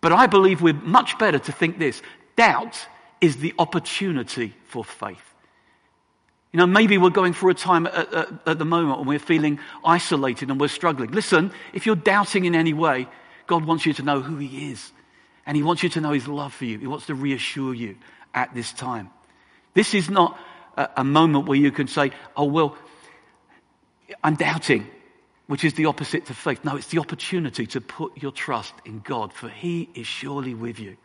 But 0.03 0.13
I 0.13 0.27
believe 0.27 0.61
we're 0.61 0.75
much 0.75 1.19
better 1.19 1.39
to 1.39 1.53
think 1.53 1.79
this 1.79 2.03
doubt 2.37 2.87
is 3.21 3.37
the 3.39 3.55
opportunity 3.59 4.55
for 4.65 4.85
faith. 4.85 5.35
You 6.53 6.59
know, 6.59 6.67
maybe 6.67 6.97
we're 6.97 7.11
going 7.11 7.35
through 7.35 7.51
a 7.51 7.55
time 7.55 7.87
at, 7.87 8.15
at, 8.15 8.29
at, 8.47 8.59
the 8.59 8.65
moment 8.65 9.01
when 9.01 9.09
we're 9.09 9.19
feeling 9.19 9.59
isolated 9.85 10.51
and 10.51 10.61
we're 10.61 10.69
struggling. 10.69 11.11
Listen, 11.11 11.53
if 11.75 11.85
you're 11.85 11.97
doubting 11.97 12.45
in 12.47 12.55
any 12.55 12.73
way, 12.73 13.09
God 13.47 13.65
wants 13.65 13.85
you 13.85 13.93
to 13.95 14.03
know 14.03 14.21
who 14.21 14.37
He 14.37 14.71
is. 14.71 14.93
And 15.45 15.57
He 15.57 15.63
wants 15.63 15.83
you 15.83 15.89
to 15.91 16.01
know 16.01 16.13
His 16.13 16.27
love 16.27 16.55
for 16.55 16.65
you. 16.65 16.79
He 16.79 16.87
wants 16.87 17.07
to 17.07 17.15
reassure 17.15 17.75
you 17.75 17.97
at 18.33 18.55
this 18.55 18.73
time. 18.73 19.11
This 19.75 19.93
is 19.93 20.09
not 20.09 20.39
a, 20.77 20.89
a 20.99 21.05
moment 21.05 21.47
where 21.47 21.59
you 21.59 21.71
can 21.71 21.89
say, 21.89 22.13
oh, 22.37 22.45
well, 22.45 22.77
I'm 24.23 24.37
doubting, 24.37 24.87
which 25.49 25.65
is 25.65 25.75
the 25.75 25.87
opposite 25.87 26.27
to 26.27 26.35
faith. 26.35 26.65
No, 26.65 26.77
it's 26.77 26.89
the 26.89 27.01
opportunity 27.01 27.67
to 27.67 27.81
put 27.81 28.17
your 28.23 28.33
trust 28.33 28.73
in 28.85 29.01
God, 29.01 29.33
for 29.33 29.49
He 29.49 29.91
is 29.95 30.07
surely 30.07 30.55
with 30.55 30.79
you. 30.79 30.97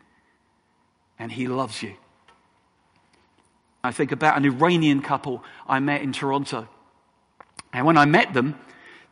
and 1.18 1.30
He 1.30 1.46
loves 1.46 1.82
you. 1.82 1.94
I 3.84 3.90
think 3.90 4.12
about 4.12 4.36
an 4.36 4.44
Iranian 4.44 5.02
couple 5.02 5.42
I 5.66 5.80
met 5.80 6.02
in 6.02 6.12
Toronto. 6.12 6.68
And 7.72 7.86
when 7.86 7.96
I 7.96 8.04
met 8.04 8.32
them, 8.32 8.58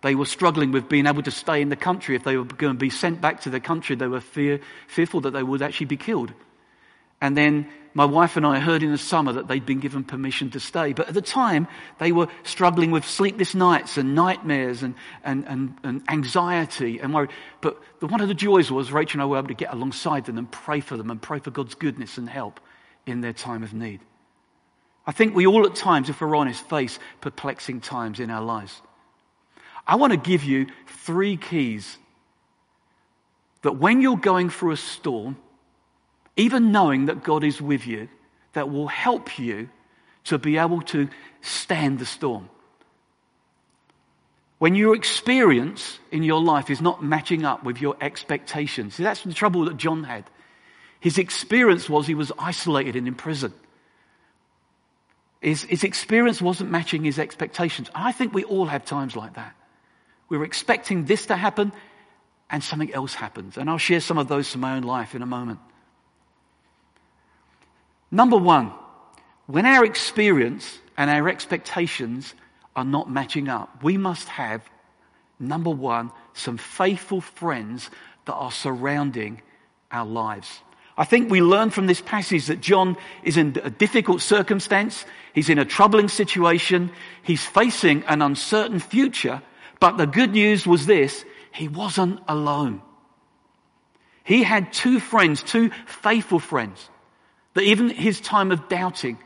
they 0.03 0.15
were 0.15 0.27
struggling 0.27 0.73
with 0.73 0.89
being 0.89 1.07
able 1.07 1.23
to 1.23 1.31
stay 1.31 1.61
in 1.61 1.69
the 1.69 1.77
country. 1.77 2.15
If 2.15 2.25
they 2.25 2.37
were 2.37 2.45
going 2.45 2.75
to 2.75 2.79
be 2.79 2.91
sent 2.91 3.21
back 3.21 3.41
to 3.43 3.51
their 3.51 3.61
country, 3.61 3.97
they 3.97 4.07
were 4.07 4.21
fear, 4.21 4.61
fearful 4.87 5.23
that 5.23 5.33
they 5.33 5.43
would 5.43 5.61
actually 5.61 5.87
be 5.87 5.97
killed. 5.97 6.33
And 7.21 7.37
then 7.37 7.69
my 7.93 8.05
wife 8.05 8.37
and 8.37 8.47
I 8.47 8.61
heard 8.61 8.83
in 8.83 8.93
the 8.93 8.99
summer 8.99 9.33
that 9.33 9.49
they'd 9.49 9.67
been 9.67 9.81
given 9.81 10.05
permission 10.05 10.51
to 10.51 10.61
stay. 10.61 10.93
But 10.93 11.09
at 11.09 11.15
the 11.15 11.21
time, 11.21 11.67
they 11.99 12.13
were 12.13 12.29
struggling 12.45 12.93
with 12.93 13.05
sleepless 13.05 13.55
nights 13.55 13.99
and 13.99 14.15
nightmares 14.15 14.83
and, 14.83 14.95
and, 15.25 15.45
and, 15.47 15.77
and 15.83 16.03
anxiety 16.09 17.01
and 17.01 17.13
worry. 17.13 17.29
But 17.61 17.83
the, 17.99 18.07
one 18.07 18.21
of 18.21 18.29
the 18.29 18.35
joys 18.35 18.71
was 18.71 18.93
Rachel 18.93 19.21
and 19.21 19.23
I 19.23 19.27
were 19.27 19.39
able 19.39 19.49
to 19.49 19.55
get 19.55 19.73
alongside 19.73 20.25
them 20.25 20.39
and 20.39 20.51
pray 20.51 20.81
for 20.81 20.97
them 20.97 21.11
and 21.11 21.21
pray 21.21 21.41
for 21.41 21.51
God's 21.51 21.75
goodness 21.75 22.17
and 22.17 22.29
help 22.29 22.61
in 23.05 23.21
their 23.21 23.33
time 23.33 23.65
of 23.65 23.75
need. 23.75 24.01
I 25.11 25.13
think 25.13 25.35
we 25.35 25.45
all 25.45 25.67
at 25.67 25.75
times, 25.75 26.09
if 26.09 26.21
we're 26.21 26.37
honest, 26.37 26.69
face 26.69 27.01
perplexing 27.21 27.81
times 27.81 28.21
in 28.21 28.31
our 28.31 28.43
lives. 28.43 28.81
I 29.85 29.97
want 29.97 30.13
to 30.13 30.17
give 30.17 30.45
you 30.45 30.69
three 30.87 31.37
keys 31.37 31.99
that 33.63 33.73
when 33.73 34.03
you're 34.03 34.17
going 34.17 34.51
through 34.51 34.71
a 34.71 34.77
storm, 34.77 35.37
even 36.37 36.71
knowing 36.71 37.07
that 37.07 37.25
God 37.25 37.43
is 37.43 37.61
with 37.61 37.89
you, 37.89 38.09
that 38.53 38.71
will 38.71 38.87
help 38.87 39.37
you 39.37 39.69
to 40.27 40.39
be 40.39 40.59
able 40.59 40.81
to 40.83 41.09
stand 41.41 41.99
the 41.99 42.07
storm. 42.07 42.49
When 44.59 44.77
your 44.77 44.95
experience 44.95 45.99
in 46.13 46.23
your 46.23 46.41
life 46.41 46.71
is 46.71 46.81
not 46.81 47.03
matching 47.03 47.45
up 47.45 47.65
with 47.65 47.81
your 47.81 47.97
expectations. 48.01 48.95
See, 48.95 49.03
that's 49.03 49.25
the 49.25 49.35
trouble 49.35 49.65
that 49.65 49.77
John 49.77 50.05
had. 50.05 50.31
His 51.01 51.19
experience 51.19 51.91
was 51.91 52.07
he 52.07 52.15
was 52.15 52.31
isolated 52.39 52.95
and 52.95 53.09
in 53.09 53.17
prison. 53.17 53.53
His, 55.41 55.63
his 55.63 55.85
experience 55.85 56.43
wasn't 56.43 56.71
matching 56.71 57.03
his 57.03 57.19
expectations. 57.19 57.89
I 57.95 58.13
think 58.13 58.35
we 58.35 58.45
all 58.45 58.67
have 58.67 58.85
times 58.85 59.17
like 59.17 59.35
that. 59.35 59.55
We 60.29 60.39
were 60.39 60.45
expecting 60.45 61.07
this 61.07 61.27
to 61.27 61.37
happen 61.37 61.73
and 62.51 62.63
something 62.63 62.93
else 62.93 63.15
happens. 63.15 63.57
And 63.57 63.71
I'll 63.71 63.79
share 63.79 64.01
some 64.01 64.19
of 64.19 64.29
those 64.29 64.51
from 64.51 64.61
my 64.61 64.77
own 64.77 64.83
life 64.83 65.15
in 65.15 65.23
a 65.23 65.27
moment. 65.27 65.61
Number 68.11 68.37
one, 68.37 68.73
when 69.47 69.67
our 69.67 69.85
experience 69.85 70.79
and 70.97 71.09
our 71.09 71.29
expectations 71.29 72.35
are 72.77 72.85
not 72.85 73.11
matching 73.11 73.49
up, 73.49 73.83
we 73.83 73.97
must 73.97 74.29
have, 74.29 74.69
number 75.39 75.71
one, 75.71 76.11
some 76.35 76.59
faithful 76.59 77.21
friends 77.21 77.89
that 78.27 78.35
are 78.35 78.53
surrounding 78.53 79.43
our 79.91 80.07
lives. 80.07 80.61
I 81.01 81.05
think 81.05 81.31
we 81.31 81.41
learn 81.41 81.71
from 81.71 81.87
this 81.87 82.03
passage 82.03 82.49
that 82.49 82.61
John 82.61 82.95
is 83.23 83.39
in 83.39 83.59
a 83.65 83.71
difficult 83.71 84.21
circumstance. 84.21 85.07
He's 85.35 85.49
in 85.49 85.59
a 85.59 85.65
troubling 85.65 86.09
situation. 86.09 86.93
He's 87.23 87.43
facing 87.43 88.05
an 88.05 88.21
uncertain 88.21 88.81
future. 88.81 89.41
But 89.81 89.97
the 89.97 90.07
good 90.07 90.33
news 90.33 90.67
was 90.67 90.85
this 90.85 91.25
he 91.53 91.69
wasn't 91.69 92.21
alone. 92.29 92.83
He 94.25 94.43
had 94.43 94.75
two 94.75 95.01
friends, 95.01 95.43
two 95.43 95.71
faithful 95.87 96.39
friends, 96.39 96.91
that 97.55 97.65
even 97.65 97.89
his 97.89 98.21
time 98.21 98.53
of 98.53 98.69
doubting, 98.69 99.19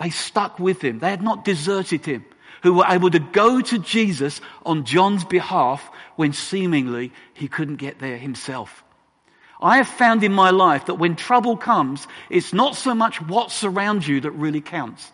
they 0.00 0.10
stuck 0.10 0.58
with 0.58 0.82
him. 0.82 0.98
They 0.98 1.10
had 1.10 1.22
not 1.22 1.44
deserted 1.44 2.04
him, 2.04 2.24
who 2.64 2.74
were 2.74 2.86
able 2.88 3.10
to 3.12 3.20
go 3.20 3.60
to 3.60 3.78
Jesus 3.78 4.40
on 4.66 4.84
John's 4.84 5.24
behalf 5.24 5.88
when 6.16 6.32
seemingly 6.32 7.12
he 7.34 7.46
couldn't 7.46 7.76
get 7.76 8.00
there 8.00 8.18
himself. 8.18 8.83
I 9.64 9.78
have 9.78 9.88
found 9.88 10.22
in 10.22 10.32
my 10.32 10.50
life 10.50 10.86
that 10.86 10.96
when 10.96 11.16
trouble 11.16 11.56
comes, 11.56 12.06
it's 12.28 12.52
not 12.52 12.76
so 12.76 12.94
much 12.94 13.20
what 13.22 13.50
surrounds 13.50 14.06
you 14.06 14.20
that 14.20 14.30
really 14.32 14.60
counts. 14.60 15.10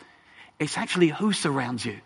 It's 0.58 0.76
actually 0.76 1.08
who 1.08 1.32
surrounds 1.32 1.84
you. 1.86 2.00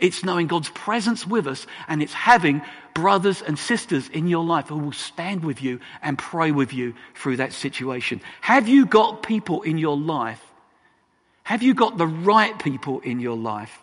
It's 0.00 0.24
knowing 0.24 0.48
God's 0.48 0.68
presence 0.70 1.24
with 1.24 1.46
us 1.46 1.64
and 1.86 2.02
it's 2.02 2.12
having 2.12 2.62
brothers 2.92 3.40
and 3.40 3.56
sisters 3.56 4.08
in 4.08 4.26
your 4.26 4.44
life 4.44 4.68
who 4.68 4.78
will 4.78 4.92
stand 4.92 5.44
with 5.44 5.62
you 5.62 5.78
and 6.02 6.18
pray 6.18 6.50
with 6.50 6.74
you 6.74 6.94
through 7.14 7.36
that 7.36 7.52
situation. 7.52 8.20
Have 8.40 8.66
you 8.68 8.84
got 8.84 9.22
people 9.22 9.62
in 9.62 9.78
your 9.78 9.96
life? 9.96 10.44
Have 11.44 11.62
you 11.62 11.72
got 11.74 11.96
the 11.96 12.06
right 12.06 12.58
people 12.58 12.98
in 13.00 13.20
your 13.20 13.36
life 13.36 13.80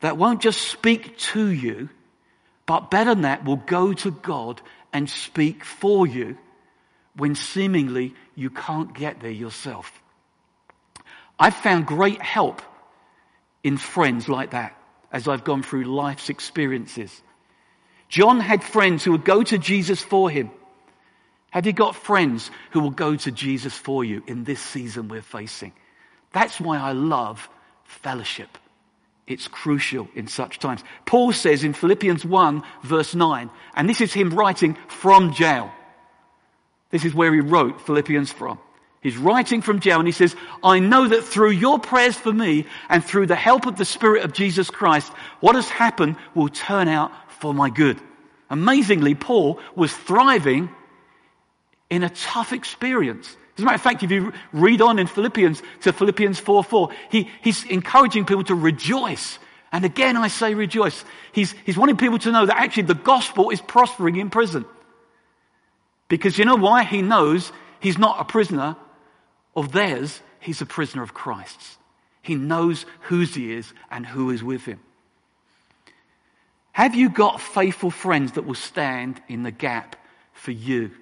that 0.00 0.16
won't 0.16 0.40
just 0.40 0.62
speak 0.62 1.18
to 1.18 1.46
you, 1.46 1.90
but 2.64 2.90
better 2.90 3.14
than 3.14 3.22
that 3.22 3.44
will 3.44 3.56
go 3.56 3.92
to 3.92 4.10
God 4.10 4.62
and 4.92 5.08
speak 5.08 5.64
for 5.64 6.06
you 6.06 6.38
when 7.16 7.34
seemingly 7.34 8.14
you 8.34 8.50
can't 8.50 8.94
get 8.94 9.20
there 9.20 9.30
yourself? 9.30 9.90
I've 11.38 11.54
found 11.54 11.86
great 11.86 12.20
help 12.20 12.62
in 13.62 13.76
friends 13.76 14.28
like 14.28 14.50
that 14.50 14.76
as 15.12 15.28
I've 15.28 15.44
gone 15.44 15.62
through 15.62 15.84
life's 15.84 16.28
experiences. 16.28 17.22
John 18.08 18.40
had 18.40 18.64
friends 18.64 19.04
who 19.04 19.12
would 19.12 19.24
go 19.24 19.42
to 19.42 19.58
Jesus 19.58 20.02
for 20.02 20.30
him. 20.30 20.50
Have 21.50 21.66
you 21.66 21.72
got 21.72 21.96
friends 21.96 22.50
who 22.70 22.80
will 22.80 22.90
go 22.90 23.16
to 23.16 23.30
Jesus 23.30 23.74
for 23.74 24.04
you 24.04 24.22
in 24.26 24.44
this 24.44 24.60
season 24.60 25.08
we're 25.08 25.22
facing? 25.22 25.72
That's 26.32 26.60
why 26.60 26.78
I 26.78 26.92
love 26.92 27.48
fellowship. 27.84 28.58
It's 29.28 29.46
crucial 29.46 30.08
in 30.14 30.26
such 30.26 30.58
times. 30.58 30.82
Paul 31.04 31.32
says 31.32 31.62
in 31.62 31.74
Philippians 31.74 32.24
1 32.24 32.62
verse 32.82 33.14
9, 33.14 33.50
and 33.74 33.88
this 33.88 34.00
is 34.00 34.12
him 34.12 34.30
writing 34.30 34.76
from 34.88 35.34
jail. 35.34 35.70
This 36.90 37.04
is 37.04 37.14
where 37.14 37.32
he 37.34 37.40
wrote 37.40 37.82
Philippians 37.82 38.32
from. 38.32 38.58
He's 39.02 39.18
writing 39.18 39.60
from 39.60 39.80
jail 39.80 39.98
and 39.98 40.08
he 40.08 40.12
says, 40.12 40.34
I 40.64 40.78
know 40.78 41.06
that 41.08 41.22
through 41.22 41.50
your 41.50 41.78
prayers 41.78 42.16
for 42.16 42.32
me 42.32 42.64
and 42.88 43.04
through 43.04 43.26
the 43.26 43.36
help 43.36 43.66
of 43.66 43.76
the 43.76 43.84
Spirit 43.84 44.24
of 44.24 44.32
Jesus 44.32 44.70
Christ, 44.70 45.12
what 45.40 45.54
has 45.54 45.68
happened 45.68 46.16
will 46.34 46.48
turn 46.48 46.88
out 46.88 47.12
for 47.40 47.52
my 47.52 47.68
good. 47.68 48.00
Amazingly, 48.50 49.14
Paul 49.14 49.60
was 49.76 49.92
thriving 49.92 50.70
in 51.90 52.02
a 52.02 52.10
tough 52.10 52.54
experience. 52.54 53.36
As 53.58 53.62
a 53.62 53.64
matter 53.64 53.74
of 53.74 53.80
fact, 53.80 54.04
if 54.04 54.12
you 54.12 54.32
read 54.52 54.80
on 54.80 55.00
in 55.00 55.08
Philippians 55.08 55.60
to 55.80 55.92
Philippians 55.92 56.38
4 56.38 56.62
4, 56.62 56.90
he, 57.10 57.28
he's 57.42 57.64
encouraging 57.64 58.24
people 58.24 58.44
to 58.44 58.54
rejoice. 58.54 59.40
And 59.72 59.84
again, 59.84 60.16
I 60.16 60.28
say 60.28 60.54
rejoice. 60.54 61.04
He's, 61.32 61.56
he's 61.66 61.76
wanting 61.76 61.96
people 61.96 62.20
to 62.20 62.30
know 62.30 62.46
that 62.46 62.56
actually 62.56 62.84
the 62.84 62.94
gospel 62.94 63.50
is 63.50 63.60
prospering 63.60 64.14
in 64.14 64.30
prison. 64.30 64.64
Because 66.06 66.38
you 66.38 66.44
know 66.44 66.54
why? 66.54 66.84
He 66.84 67.02
knows 67.02 67.50
he's 67.80 67.98
not 67.98 68.20
a 68.20 68.24
prisoner 68.24 68.76
of 69.56 69.72
theirs, 69.72 70.20
he's 70.38 70.60
a 70.60 70.66
prisoner 70.66 71.02
of 71.02 71.12
Christ's. 71.12 71.78
He 72.22 72.36
knows 72.36 72.86
whose 73.00 73.34
he 73.34 73.52
is 73.52 73.72
and 73.90 74.06
who 74.06 74.30
is 74.30 74.42
with 74.42 74.64
him. 74.66 74.78
Have 76.70 76.94
you 76.94 77.08
got 77.10 77.40
faithful 77.40 77.90
friends 77.90 78.32
that 78.32 78.46
will 78.46 78.54
stand 78.54 79.20
in 79.26 79.42
the 79.42 79.50
gap 79.50 79.96
for 80.32 80.52
you 80.52 80.92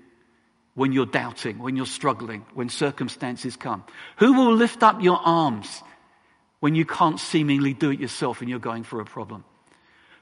when 0.77 0.93
you're 0.93 1.07
doubting, 1.07 1.59
when 1.59 1.75
you're 1.75 1.87
struggling, 1.87 2.45
when 2.55 2.69
circumstances 2.69 3.57
come? 3.57 3.83
Who 4.19 4.35
will 4.35 4.55
lift 4.55 4.83
up 4.83 5.03
your 5.03 5.19
arms 5.25 5.83
when 6.61 6.75
you 6.75 6.85
can't 6.85 7.19
seemingly 7.19 7.73
do 7.73 7.91
it 7.91 7.99
yourself 7.99 8.41
and 8.41 8.49
you're 8.49 8.59
going 8.59 8.85
through 8.85 9.01
a 9.01 9.07
problem? 9.07 9.43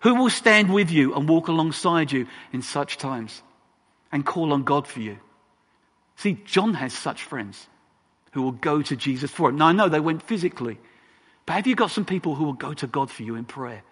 Who 0.00 0.14
will 0.14 0.30
stand 0.30 0.72
with 0.72 0.90
you 0.90 1.14
and 1.14 1.28
walk 1.28 1.48
alongside 1.48 2.12
you 2.12 2.28
in 2.52 2.62
such 2.62 2.98
times 2.98 3.42
and 4.12 4.24
call 4.24 4.52
on 4.52 4.62
God 4.62 4.86
for 4.86 5.00
you? 5.00 5.18
See, 6.16 6.38
John 6.44 6.74
has 6.74 6.92
such 6.92 7.24
friends 7.24 7.66
who 8.30 8.42
will 8.42 8.52
go 8.52 8.80
to 8.80 8.94
Jesus 8.94 9.32
for 9.32 9.48
him. 9.48 9.56
Now, 9.56 9.66
I 9.66 9.72
know 9.72 9.88
they 9.88 9.98
went 9.98 10.22
physically, 10.22 10.78
but 11.46 11.54
have 11.54 11.66
you 11.66 11.74
got 11.74 11.90
some 11.90 12.04
people 12.04 12.36
who 12.36 12.44
will 12.44 12.52
go 12.52 12.74
to 12.74 12.86
God 12.86 13.10
for 13.10 13.24
you 13.24 13.34
in 13.34 13.44
prayer 13.44 13.82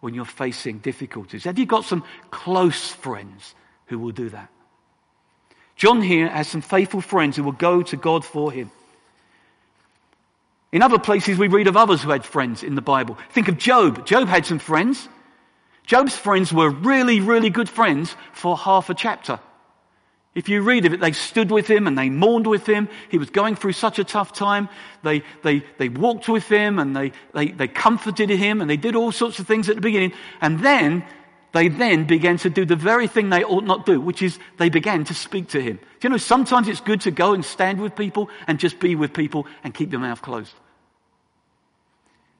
when 0.00 0.14
you're 0.14 0.24
facing 0.24 0.78
difficulties? 0.78 1.44
Have 1.44 1.60
you 1.60 1.66
got 1.66 1.84
some 1.84 2.02
close 2.32 2.88
friends 2.88 3.54
who 3.86 4.00
will 4.00 4.10
do 4.10 4.30
that? 4.30 4.50
John 5.82 6.00
here 6.00 6.28
has 6.28 6.46
some 6.46 6.60
faithful 6.60 7.00
friends 7.00 7.34
who 7.34 7.42
will 7.42 7.50
go 7.50 7.82
to 7.82 7.96
God 7.96 8.24
for 8.24 8.52
him. 8.52 8.70
In 10.70 10.80
other 10.80 11.00
places, 11.00 11.36
we 11.36 11.48
read 11.48 11.66
of 11.66 11.76
others 11.76 12.00
who 12.00 12.12
had 12.12 12.24
friends 12.24 12.62
in 12.62 12.76
the 12.76 12.80
Bible. 12.80 13.18
Think 13.30 13.48
of 13.48 13.58
Job. 13.58 14.06
Job 14.06 14.28
had 14.28 14.46
some 14.46 14.60
friends. 14.60 15.08
Job's 15.84 16.16
friends 16.16 16.52
were 16.52 16.70
really, 16.70 17.18
really 17.18 17.50
good 17.50 17.68
friends 17.68 18.14
for 18.32 18.56
half 18.56 18.90
a 18.90 18.94
chapter. 18.94 19.40
If 20.36 20.48
you 20.48 20.62
read 20.62 20.86
of 20.86 20.92
it, 20.92 21.00
they 21.00 21.10
stood 21.10 21.50
with 21.50 21.66
him 21.66 21.88
and 21.88 21.98
they 21.98 22.10
mourned 22.10 22.46
with 22.46 22.64
him. 22.64 22.88
He 23.08 23.18
was 23.18 23.30
going 23.30 23.56
through 23.56 23.72
such 23.72 23.98
a 23.98 24.04
tough 24.04 24.32
time. 24.32 24.68
They, 25.02 25.24
they, 25.42 25.64
they 25.78 25.88
walked 25.88 26.28
with 26.28 26.46
him 26.46 26.78
and 26.78 26.94
they, 26.94 27.10
they, 27.34 27.48
they 27.48 27.66
comforted 27.66 28.30
him 28.30 28.60
and 28.60 28.70
they 28.70 28.76
did 28.76 28.94
all 28.94 29.10
sorts 29.10 29.40
of 29.40 29.48
things 29.48 29.68
at 29.68 29.74
the 29.74 29.82
beginning. 29.82 30.12
And 30.40 30.60
then 30.60 31.04
they 31.52 31.68
then 31.68 32.06
began 32.06 32.38
to 32.38 32.50
do 32.50 32.64
the 32.64 32.76
very 32.76 33.06
thing 33.06 33.28
they 33.28 33.44
ought 33.44 33.64
not 33.64 33.84
do, 33.86 34.00
which 34.00 34.22
is 34.22 34.38
they 34.58 34.70
began 34.70 35.04
to 35.04 35.14
speak 35.14 35.48
to 35.48 35.60
him. 35.60 35.76
Do 35.76 36.08
you 36.08 36.10
know, 36.10 36.16
sometimes 36.16 36.66
it's 36.66 36.80
good 36.80 37.02
to 37.02 37.10
go 37.10 37.34
and 37.34 37.44
stand 37.44 37.80
with 37.80 37.94
people 37.94 38.30
and 38.46 38.58
just 38.58 38.80
be 38.80 38.94
with 38.94 39.12
people 39.12 39.46
and 39.62 39.74
keep 39.74 39.92
your 39.92 40.00
mouth 40.00 40.22
closed. 40.22 40.54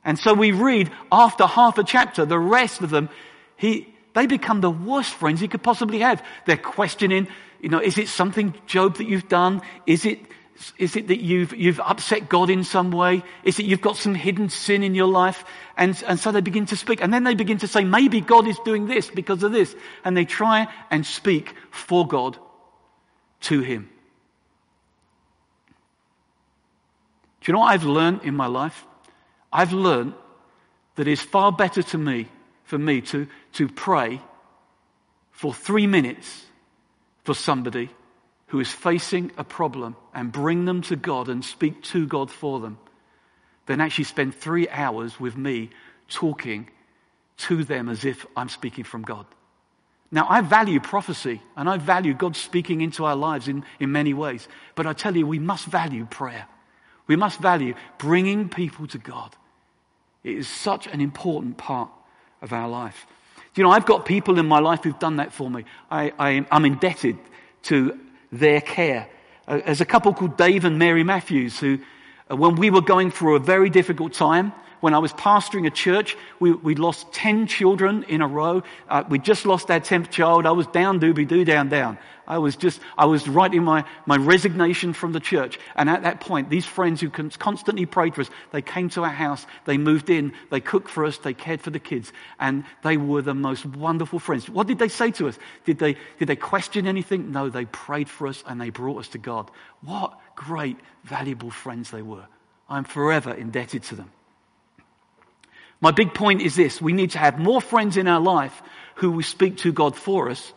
And 0.05 0.19
so 0.19 0.35
we 0.35 0.51
read 0.51 0.91
after 1.13 1.47
half 1.47 1.79
a 1.79 1.85
chapter, 1.85 2.25
the 2.25 2.39
rest 2.39 2.81
of 2.81 2.91
them, 2.91 3.09
he, 3.57 3.87
they 4.15 4.27
become 4.27 4.61
the 4.61 4.71
worst 4.71 5.15
friends 5.15 5.41
he 5.41 5.49
could 5.49 5.63
possibly 5.63 6.01
have. 6.01 6.25
They're 6.47 6.57
questioning, 6.57 7.29
you 7.61 7.69
know, 7.69 7.79
is 7.79 7.99
it 7.99 8.09
something, 8.09 8.55
Job, 8.67 8.97
that 8.97 9.07
you've 9.07 9.29
done? 9.29 9.61
Is 9.87 10.07
it 10.07 10.21
Is 10.79 10.97
it 10.97 11.09
that 11.09 11.21
you've, 11.21 11.55
you've 11.55 11.81
upset 11.81 12.29
God 12.29 12.51
in 12.51 12.63
some 12.63 12.91
way? 12.91 13.23
Is 13.43 13.59
it 13.59 13.67
you've 13.67 13.81
got 13.81 13.97
some 13.97 14.15
hidden 14.15 14.49
sin 14.49 14.83
in 14.83 14.95
your 14.95 15.07
life? 15.07 15.45
And, 15.77 16.01
and 16.07 16.19
so 16.21 16.31
they 16.31 16.41
begin 16.41 16.67
to 16.67 16.77
speak. 16.77 17.03
And 17.03 17.13
then 17.13 17.25
they 17.25 17.35
begin 17.35 17.59
to 17.59 17.67
say, 17.67 17.85
maybe 17.85 18.21
God 18.21 18.47
is 18.47 18.59
doing 18.65 18.87
this 18.87 19.11
because 19.11 19.43
of 19.43 19.53
this. 19.53 19.75
And 20.05 20.17
they 20.17 20.25
try 20.25 20.69
and 20.91 21.05
speak 21.05 21.55
for 21.71 22.07
God 22.07 22.39
to 23.43 23.61
Him. 23.61 23.89
Do 27.41 27.51
you 27.51 27.55
know 27.55 27.61
what 27.61 27.73
I've 27.73 27.85
learned 27.85 28.23
in 28.23 28.37
my 28.37 28.47
life? 28.47 28.87
I've 29.53 29.73
learned 29.73 30.15
that 30.95 31.09
it's 31.09 31.23
far 31.23 31.51
better 31.51 31.83
to 31.83 31.99
me, 31.99 32.29
for 32.65 32.79
me 32.79 33.01
to, 33.01 33.27
to 33.55 33.69
pray 33.69 34.21
for 35.33 35.53
three 35.53 35.87
minutes 35.87 36.45
for 37.25 37.35
somebody 37.35 37.91
who 38.53 38.61
is 38.61 38.71
facing 38.71 39.33
a 39.39 39.45
problem 39.45 39.97
and 40.13 40.31
bring 40.31 40.67
them 40.67 40.83
to 40.83 40.95
God 40.95 41.31
and 41.31 41.43
speak 41.43 41.83
to 41.83 42.07
God 42.07 42.31
for 42.31 42.61
them 42.61 42.77
than 43.65 43.81
actually 43.81 44.05
spend 44.05 44.35
three 44.35 44.69
hours 44.69 45.19
with 45.19 45.39
me 45.39 45.71
talking 46.11 46.69
to 47.39 47.65
them 47.65 47.89
as 47.89 48.05
if 48.05 48.27
I'm 48.37 48.51
speaking 48.51 48.85
from 48.85 49.05
God. 49.05 49.25
Now, 50.11 50.27
I 50.29 50.43
value 50.43 50.81
prophecy 50.81 51.41
and 51.57 51.67
I 51.67 51.79
value 51.79 52.13
God 52.13 52.37
speaking 52.37 52.83
into 52.83 53.07
our 53.07 53.17
lives 53.17 53.49
in, 53.49 53.65
in 53.81 53.91
many 53.91 54.13
ways, 54.13 54.47
but 54.75 54.87
I 54.87 54.93
tell 54.93 55.17
you, 55.17 55.27
we 55.27 55.39
must 55.39 55.65
value 55.65 56.05
prayer. 56.05 56.47
We 57.07 57.17
must 57.17 57.41
value 57.41 57.73
bringing 57.97 58.51
people 58.51 58.87
to 58.89 58.99
God. 58.99 59.35
It 60.25 60.37
is 60.37 60.47
such 60.47 60.87
an 60.87 61.01
important 61.01 61.57
part 61.57 61.89
of 62.43 62.53
our 62.53 62.69
life. 62.69 63.07
You 63.55 63.65
know, 63.65 63.71
I've 63.71 63.87
got 63.87 64.05
people 64.05 64.39
in 64.39 64.45
my 64.45 64.59
life 64.59 64.85
who've 64.85 64.99
done 64.99 65.17
that 65.17 65.33
for 65.33 65.49
me. 65.49 65.65
I, 65.91 66.13
I, 66.19 66.47
I'm 66.51 66.67
indebted 66.67 67.17
to 67.63 67.99
their 68.33 68.61
care. 68.61 69.09
Uh, 69.47 69.61
there's 69.65 69.81
a 69.81 69.87
couple 69.87 70.13
called 70.15 70.37
Dave 70.37 70.65
and 70.65 70.79
Mary 70.79 71.05
Matthews 71.05 71.61
who, 71.61 71.79
uh, 72.31 72.37
when 72.37 72.57
we 72.57 72.71
were 72.71 72.81
going 72.81 73.11
through 73.11 73.37
a 73.37 73.41
very 73.41 73.71
difficult 73.71 74.13
time, 74.13 74.53
when 74.83 74.95
I 74.95 74.99
was 74.99 75.13
pastoring 75.13 75.65
a 75.67 75.71
church, 75.71 76.17
we, 76.41 76.51
we 76.51 76.75
lost 76.75 77.13
10 77.13 77.47
children 77.47 78.03
in 78.09 78.21
a 78.21 78.27
row. 78.27 78.65
Uh, 78.89 79.05
we 79.09 79.21
just 79.21 79.47
lost 79.47 79.71
our 79.71 79.79
10th 79.79 80.11
child. 80.11 80.45
I 80.45 80.51
was 80.51 80.67
down, 80.67 80.99
doobie 80.99 81.27
doo, 81.27 81.45
down, 81.45 81.69
down. 81.69 81.99
I 82.27 82.39
was 82.39 82.57
just, 82.57 82.81
I 82.99 83.05
was 83.05 83.29
writing 83.29 83.63
my, 83.63 83.85
my 84.07 84.17
resignation 84.17 84.93
from 84.93 85.13
the 85.13 85.21
church. 85.21 85.61
And 85.77 85.89
at 85.89 86.03
that 86.03 86.21
point, 86.21 86.51
these 86.51 86.67
friends 86.67 87.01
who 87.01 87.11
constantly 87.11 87.87
prayed 87.87 88.17
for 88.17 88.23
us, 88.23 88.31
they 88.51 88.61
came 88.61 88.89
to 88.91 89.05
our 89.05 89.11
house, 89.11 89.47
they 89.67 89.79
moved 89.79 90.11
in, 90.11 90.33
they 90.51 90.61
cooked 90.61 90.91
for 90.91 91.05
us, 91.05 91.17
they 91.19 91.35
cared 91.35 91.61
for 91.61 91.71
the 91.71 91.79
kids, 91.79 92.13
and 92.41 92.65
they 92.83 92.97
were 92.97 93.23
the 93.23 93.35
most 93.35 93.65
wonderful 93.65 94.19
friends. 94.19 94.49
What 94.49 94.67
did 94.67 94.81
they 94.81 94.89
say 94.89 95.13
to 95.13 95.29
us? 95.29 95.39
Did 95.65 95.79
they, 95.79 95.97
did 96.19 96.27
they 96.27 96.37
question 96.37 96.89
anything? 96.89 97.31
No, 97.31 97.49
they 97.49 97.67
prayed 97.67 98.09
for 98.09 98.27
us 98.27 98.43
and 98.49 98.61
they 98.61 98.71
brought 98.71 98.99
us 98.99 99.09
to 99.09 99.19
God. 99.19 99.49
What 99.83 100.19
great, 100.35 100.79
valuable 101.05 101.51
friends 101.51 101.93
they 101.93 102.03
were. 102.03 102.27
I'm 102.69 102.85
forever 102.85 103.33
indebted 103.33 103.85
to 103.85 103.95
them. 103.95 104.11
My 105.83 105.91
big 105.91 106.15
point 106.15 106.41
is 106.41 106.55
this 106.55 106.81
we 106.81 106.95
need 106.95 107.11
to 107.11 107.19
have 107.19 107.39
more 107.39 107.61
friends 107.61 107.99
in 107.99 108.09
our 108.09 108.21
life 108.21 108.63
who 108.95 109.11
will 109.11 109.23
speak 109.23 109.59
to 109.59 109.73
God 109.73 109.97
for 109.97 110.31
us, 110.31 110.53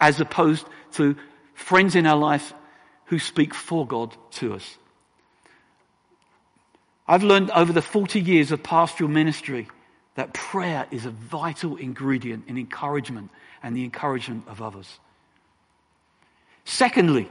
as 0.00 0.20
opposed 0.20 0.66
to 0.94 1.16
friends 1.54 1.94
in 1.94 2.04
our 2.04 2.16
life 2.16 2.52
who 3.06 3.18
speak 3.20 3.54
for 3.54 3.86
God 3.86 4.14
to 4.32 4.54
us. 4.54 4.76
I've 7.06 7.22
learned 7.22 7.52
over 7.52 7.72
the 7.72 7.80
40 7.80 8.20
years 8.20 8.50
of 8.50 8.64
pastoral 8.64 9.08
ministry 9.08 9.68
that 10.16 10.34
prayer 10.34 10.86
is 10.90 11.06
a 11.06 11.10
vital 11.10 11.76
ingredient 11.76 12.48
in 12.48 12.58
encouragement 12.58 13.30
and 13.62 13.76
the 13.76 13.84
encouragement 13.84 14.48
of 14.48 14.60
others. 14.60 14.98
Secondly, 16.64 17.28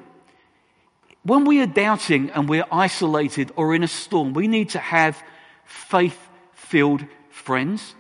when 1.24 1.44
we 1.44 1.60
are 1.62 1.68
doubting 1.68 2.30
and 2.30 2.48
we're 2.48 2.66
isolated 2.72 3.52
or 3.58 3.76
in 3.76 3.84
a 3.84 3.88
storm, 3.90 4.34
we 4.34 4.48
need 4.48 4.70
to 4.70 4.80
have 4.80 5.22
faith 5.66 6.18
filled 6.54 7.04
friends, 7.36 7.94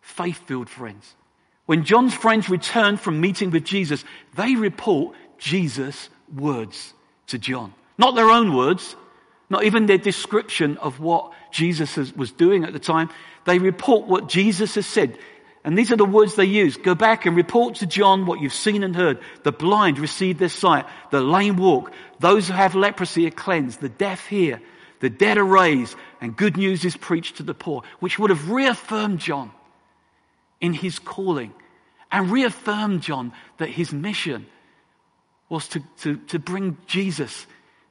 faith 0.00 0.38
filled 0.46 0.70
friends. 0.70 1.14
When 1.66 1.84
John's 1.84 2.14
friends 2.14 2.48
return 2.48 2.96
from 2.96 3.20
meeting 3.20 3.50
with 3.50 3.64
Jesus, 3.64 4.04
they 4.36 4.54
report 4.54 5.16
Jesus' 5.36 6.08
words 6.34 6.94
to 7.26 7.38
John. 7.38 7.74
Not 7.98 8.14
their 8.14 8.30
own 8.30 8.54
words, 8.54 8.96
not 9.50 9.64
even 9.64 9.86
their 9.86 9.98
description 9.98 10.78
of 10.78 11.00
what 11.00 11.32
Jesus 11.50 11.96
was 12.12 12.30
doing 12.30 12.64
at 12.64 12.72
the 12.72 12.78
time. 12.78 13.10
They 13.46 13.58
report 13.58 14.06
what 14.06 14.28
Jesus 14.28 14.76
has 14.76 14.86
said. 14.86 15.18
And 15.64 15.76
these 15.76 15.92
are 15.92 15.96
the 15.96 16.04
words 16.04 16.36
they 16.36 16.44
use. 16.44 16.76
Go 16.76 16.94
back 16.94 17.26
and 17.26 17.36
report 17.36 17.76
to 17.76 17.86
John 17.86 18.26
what 18.26 18.40
you've 18.40 18.54
seen 18.54 18.84
and 18.84 18.94
heard. 18.96 19.18
The 19.42 19.52
blind 19.52 19.98
receive 19.98 20.38
their 20.38 20.48
sight. 20.48 20.86
The 21.10 21.20
lame 21.20 21.56
walk. 21.56 21.92
Those 22.20 22.46
who 22.46 22.54
have 22.54 22.74
leprosy 22.74 23.26
are 23.26 23.32
cleansed. 23.32 23.80
The 23.80 23.88
deaf 23.88 24.26
hear 24.26 24.60
the 25.00 25.10
dead 25.10 25.38
are 25.38 25.44
raised, 25.44 25.96
and 26.20 26.36
good 26.36 26.56
news 26.56 26.84
is 26.84 26.96
preached 26.96 27.36
to 27.36 27.42
the 27.42 27.54
poor, 27.54 27.82
which 28.00 28.18
would 28.18 28.30
have 28.30 28.50
reaffirmed 28.50 29.20
John 29.20 29.52
in 30.60 30.74
his 30.74 30.98
calling 30.98 31.52
and 32.12 32.30
reaffirmed 32.30 33.02
John 33.02 33.32
that 33.58 33.70
his 33.70 33.92
mission 33.92 34.46
was 35.48 35.68
to, 35.68 35.82
to, 36.00 36.16
to 36.28 36.38
bring 36.38 36.76
Jesus 36.86 37.46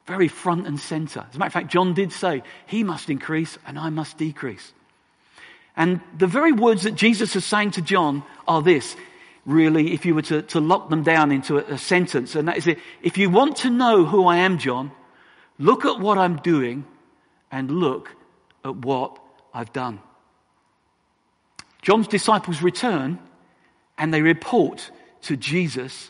very 0.05 0.27
front 0.27 0.67
and 0.67 0.79
center. 0.79 1.25
As 1.29 1.35
a 1.35 1.39
matter 1.39 1.47
of 1.47 1.53
fact, 1.53 1.71
John 1.71 1.93
did 1.93 2.11
say, 2.11 2.43
He 2.67 2.83
must 2.83 3.09
increase 3.09 3.57
and 3.65 3.77
I 3.77 3.89
must 3.89 4.17
decrease. 4.17 4.73
And 5.75 6.01
the 6.17 6.27
very 6.27 6.51
words 6.51 6.83
that 6.83 6.95
Jesus 6.95 7.35
is 7.35 7.45
saying 7.45 7.71
to 7.71 7.81
John 7.81 8.23
are 8.47 8.61
this 8.61 8.95
really, 9.45 9.93
if 9.93 10.05
you 10.05 10.13
were 10.13 10.21
to, 10.23 10.41
to 10.43 10.59
lock 10.59 10.89
them 10.89 11.03
down 11.03 11.31
into 11.31 11.57
a, 11.57 11.73
a 11.73 11.77
sentence, 11.77 12.35
and 12.35 12.47
that 12.47 12.57
is 12.57 12.67
it. 12.67 12.79
If 13.01 13.17
you 13.17 13.29
want 13.29 13.57
to 13.57 13.69
know 13.69 14.05
who 14.05 14.25
I 14.25 14.37
am, 14.37 14.57
John, 14.57 14.91
look 15.57 15.85
at 15.85 15.99
what 15.99 16.17
I'm 16.17 16.37
doing 16.37 16.85
and 17.51 17.71
look 17.71 18.15
at 18.63 18.75
what 18.75 19.19
I've 19.53 19.73
done. 19.73 19.99
John's 21.81 22.07
disciples 22.07 22.61
return 22.61 23.19
and 23.97 24.13
they 24.13 24.21
report 24.21 24.91
to 25.23 25.35
Jesus, 25.35 26.09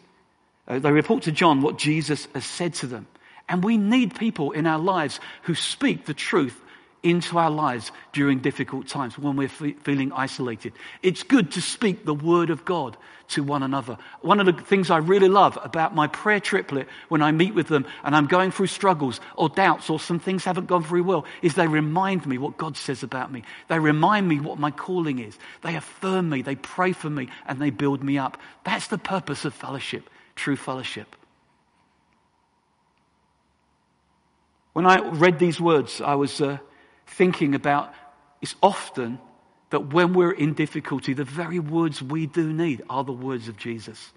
uh, 0.67 0.79
they 0.79 0.91
report 0.91 1.23
to 1.23 1.31
John 1.31 1.61
what 1.61 1.77
Jesus 1.77 2.27
has 2.33 2.45
said 2.45 2.73
to 2.75 2.87
them. 2.87 3.07
And 3.47 3.63
we 3.63 3.77
need 3.77 4.15
people 4.15 4.51
in 4.51 4.67
our 4.67 4.77
lives 4.77 5.19
who 5.43 5.55
speak 5.55 6.05
the 6.05 6.13
truth 6.13 6.59
into 7.01 7.37
our 7.37 7.49
lives 7.49 7.91
during 8.11 8.39
difficult 8.39 8.87
times 8.87 9.17
when 9.17 9.35
we're 9.35 9.47
fe- 9.47 9.73
feeling 9.73 10.11
isolated. 10.11 10.73
It's 11.01 11.23
good 11.23 11.51
to 11.51 11.61
speak 11.61 12.05
the 12.05 12.13
word 12.13 12.49
of 12.49 12.65
God 12.65 12.97
to 13.29 13.43
one 13.43 13.63
another. 13.63 13.97
One 14.21 14.39
of 14.39 14.45
the 14.45 14.53
things 14.53 14.89
I 14.89 14.97
really 14.97 15.29
love 15.29 15.57
about 15.63 15.95
my 15.95 16.07
prayer 16.07 16.39
triplet 16.39 16.87
when 17.07 17.21
I 17.21 17.31
meet 17.31 17.53
with 17.53 17.67
them 17.67 17.85
and 18.03 18.15
I'm 18.15 18.25
going 18.25 18.51
through 18.51 18.67
struggles 18.67 19.21
or 19.35 19.49
doubts 19.49 19.89
or 19.89 19.99
some 19.99 20.19
things 20.19 20.43
haven't 20.43 20.67
gone 20.67 20.83
very 20.83 21.01
well 21.01 21.25
is 21.41 21.55
they 21.55 21.67
remind 21.67 22.25
me 22.25 22.37
what 22.37 22.57
God 22.57 22.75
says 22.75 23.03
about 23.03 23.31
me. 23.31 23.43
They 23.67 23.79
remind 23.79 24.27
me 24.27 24.39
what 24.39 24.59
my 24.59 24.71
calling 24.71 25.19
is. 25.19 25.37
They 25.61 25.75
affirm 25.75 26.29
me, 26.29 26.41
they 26.41 26.55
pray 26.55 26.91
for 26.91 27.09
me, 27.09 27.29
and 27.47 27.61
they 27.61 27.69
build 27.69 28.03
me 28.03 28.17
up. 28.17 28.37
That's 28.63 28.87
the 28.87 28.97
purpose 28.97 29.45
of 29.45 29.53
fellowship, 29.53 30.09
true 30.35 30.55
fellowship. 30.55 31.15
When 34.73 34.85
I 34.85 35.07
read 35.09 35.39
these 35.39 35.61
words, 35.61 36.01
I 36.01 36.15
was. 36.15 36.41
Uh, 36.41 36.57
thinking 37.09 37.55
about 37.55 37.93
it's 38.41 38.55
often 38.61 39.19
that 39.69 39.93
when 39.93 40.13
we're 40.13 40.31
in 40.31 40.53
difficulty, 40.53 41.13
the 41.13 41.23
very 41.23 41.59
words 41.59 42.01
we 42.01 42.25
do 42.25 42.51
need 42.51 42.81
are 42.89 43.03
the 43.03 43.11
words 43.11 43.47
of 43.47 43.57
Jesus. 43.57 44.11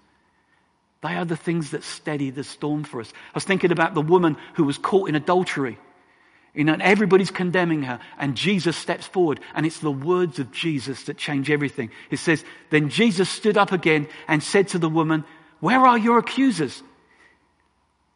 They 1.01 1.15
are 1.15 1.25
the 1.25 1.37
things 1.37 1.71
that 1.71 1.83
steady 1.83 2.29
the 2.29 2.43
storm 2.43 2.85
for 2.85 3.01
us. 3.01 3.11
I 3.11 3.35
was 3.35 3.43
thinking 3.43 3.71
about 3.71 3.93
the 3.93 4.01
woman 4.01 4.37
who 4.55 4.63
was 4.63 4.77
caught 4.77 5.09
in 5.09 5.15
adultery. 5.15 5.77
You 6.55 6.63
know, 6.63 6.73
and 6.73 6.81
everybody's 6.81 7.31
condemning 7.31 7.83
her, 7.83 7.99
and 8.19 8.37
Jesus 8.37 8.77
steps 8.77 9.07
forward, 9.07 9.39
and 9.55 9.65
it's 9.65 9.79
the 9.79 9.91
words 9.91 10.37
of 10.37 10.51
Jesus 10.51 11.03
that 11.05 11.17
change 11.17 11.49
everything. 11.49 11.89
It 12.11 12.17
says, 12.17 12.45
Then 12.69 12.89
Jesus 12.89 13.27
stood 13.27 13.57
up 13.57 13.71
again 13.71 14.07
and 14.27 14.41
said 14.41 14.67
to 14.69 14.79
the 14.79 14.87
woman, 14.89 15.25
Where 15.59 15.79
are 15.79 15.97
your 15.97 16.19
accusers? 16.19 16.83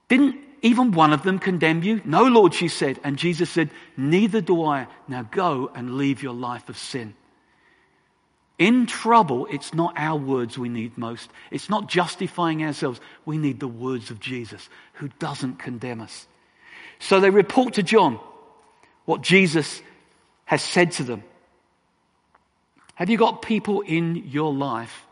Didn't 0.08 0.47
even 0.62 0.91
one 0.91 1.13
of 1.13 1.24
them 1.24 1.39
condemn 1.39 1.84
you? 1.84 2.02
No, 2.04 2.24
Lord, 2.24 2.54
she 2.54 2.67
said. 2.67 3.00
And 3.04 3.17
Jesus 3.17 3.50
said, 3.50 3.70
Neither 3.96 4.41
do 4.41 4.63
I. 4.63 4.88
Now 5.08 5.24
go 5.24 5.72
and 5.76 5.98
leave 5.98 6.24
your 6.24 6.34
life 6.34 6.70
of 6.70 6.78
sin. 6.78 7.15
In 8.58 8.88
trouble, 8.88 9.48
it's 9.52 9.74
not 9.74 9.93
our 9.98 10.17
words 10.17 10.58
we 10.58 10.67
need 10.67 10.98
most. 10.98 11.30
It's 11.52 11.70
not 11.70 11.88
justifying 11.88 12.63
ourselves. 12.63 13.00
We 13.24 13.38
need 13.38 13.60
the 13.60 13.67
words 13.67 14.10
of 14.10 14.20
Jesus, 14.20 14.67
who 14.93 15.10
doesn't 15.20 15.60
condemn 15.60 16.02
us. 16.02 16.28
So 17.00 17.20
they 17.20 17.30
report 17.30 17.76
to 17.76 17.84
John 17.84 18.20
what 19.06 19.22
Jesus 19.22 19.82
has 20.46 20.63
said 20.63 20.91
to 20.93 21.04
them. 21.04 21.24
Have 22.96 23.12
you 23.12 23.17
got 23.17 23.43
people 23.43 23.82
in 23.82 24.15
your 24.28 24.52
life 24.52 25.06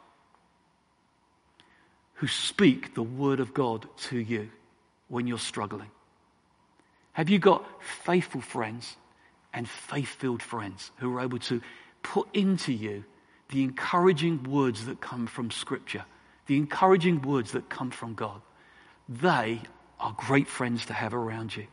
who 2.15 2.27
speak 2.27 2.95
the 2.95 3.03
word 3.03 3.39
of 3.39 3.53
God 3.53 3.87
to 3.97 4.17
you? 4.17 4.49
When 5.07 5.27
you're 5.27 5.37
struggling? 5.37 5.89
Have 7.13 7.29
you 7.29 7.39
got 7.39 7.65
faithful 7.81 8.41
friends 8.41 8.97
and 9.53 9.67
faith 9.69 10.09
filled 10.09 10.41
friends 10.41 10.91
who 10.97 11.15
are 11.15 11.21
able 11.21 11.39
to 11.39 11.61
put 12.03 12.27
into 12.33 12.73
you 12.73 13.05
the 13.49 13.63
encouraging 13.63 14.43
words 14.43 14.85
that 14.85 14.99
come 14.99 15.27
from 15.27 15.51
Scripture, 15.51 16.03
the 16.47 16.57
encouraging 16.57 17.21
words 17.21 17.53
that 17.53 17.69
come 17.69 17.91
from 17.91 18.15
God? 18.15 18.41
They 19.07 19.61
are 19.99 20.13
great 20.17 20.47
friends 20.47 20.85
to 20.87 20.93
have 20.93 21.13
around 21.13 21.55
you. 21.55 21.67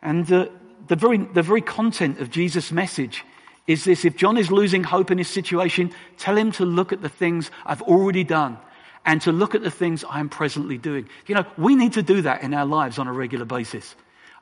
And 0.00 0.30
uh, 0.32 0.46
the, 0.88 0.96
very, 0.96 1.18
the 1.18 1.42
very 1.42 1.60
content 1.60 2.20
of 2.20 2.30
Jesus' 2.30 2.70
message 2.70 3.24
is 3.66 3.84
this 3.84 4.04
if 4.04 4.16
John 4.16 4.36
is 4.36 4.50
losing 4.50 4.84
hope 4.84 5.10
in 5.10 5.18
his 5.18 5.28
situation, 5.28 5.92
tell 6.18 6.36
him 6.36 6.52
to 6.52 6.64
look 6.64 6.92
at 6.92 7.02
the 7.02 7.08
things 7.08 7.50
I've 7.64 7.82
already 7.82 8.24
done 8.24 8.58
and 9.04 9.20
to 9.22 9.32
look 9.32 9.54
at 9.54 9.62
the 9.62 9.70
things 9.70 10.04
I 10.04 10.20
am 10.20 10.28
presently 10.28 10.78
doing. 10.78 11.08
You 11.26 11.34
know, 11.34 11.44
we 11.56 11.74
need 11.74 11.94
to 11.94 12.02
do 12.02 12.22
that 12.22 12.42
in 12.42 12.54
our 12.54 12.66
lives 12.66 12.98
on 12.98 13.08
a 13.08 13.12
regular 13.12 13.44
basis. 13.44 13.94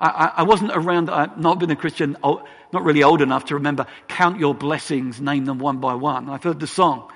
I, 0.03 0.45
wasn't 0.45 0.71
around, 0.73 1.11
I've 1.11 1.37
not 1.37 1.59
been 1.59 1.71
a 1.71 1.77
Christian, 1.77 2.17
not 2.23 2.47
really 2.73 3.03
old 3.03 3.21
enough 3.21 3.47
to 3.47 3.57
remember, 3.57 3.87
count 4.09 4.41
your 4.41 4.55
blessings, 4.55 5.21
name 5.21 5.45
them 5.45 5.59
one 5.59 5.79
by 5.79 5.95
one. 5.95 6.31
I've 6.31 6.43
heard 6.43 6.59
the 6.59 6.67
song. 6.67 7.11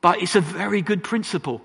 But 0.00 0.22
it's 0.22 0.36
a 0.36 0.40
very 0.40 0.80
good 0.80 1.02
principle 1.02 1.60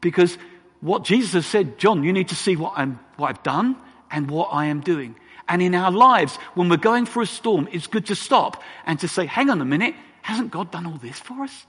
because 0.00 0.36
what 0.80 1.04
Jesus 1.04 1.32
has 1.34 1.46
said, 1.46 1.78
John, 1.78 2.02
you 2.02 2.12
need 2.12 2.28
to 2.28 2.34
see 2.34 2.56
what, 2.56 2.72
I'm, 2.74 2.98
what 3.16 3.28
I've 3.28 3.42
done 3.44 3.76
and 4.10 4.28
what 4.28 4.48
I 4.52 4.66
am 4.66 4.80
doing. 4.80 5.14
And 5.48 5.62
in 5.62 5.76
our 5.76 5.92
lives, 5.92 6.36
when 6.54 6.68
we're 6.68 6.76
going 6.76 7.06
through 7.06 7.22
a 7.22 7.26
storm, 7.26 7.68
it's 7.70 7.86
good 7.86 8.06
to 8.06 8.16
stop 8.16 8.60
and 8.84 8.98
to 8.98 9.06
say, 9.06 9.26
hang 9.26 9.48
on 9.48 9.60
a 9.60 9.64
minute, 9.64 9.94
hasn't 10.22 10.50
God 10.50 10.72
done 10.72 10.86
all 10.86 10.98
this 10.98 11.20
for 11.20 11.44
us? 11.44 11.66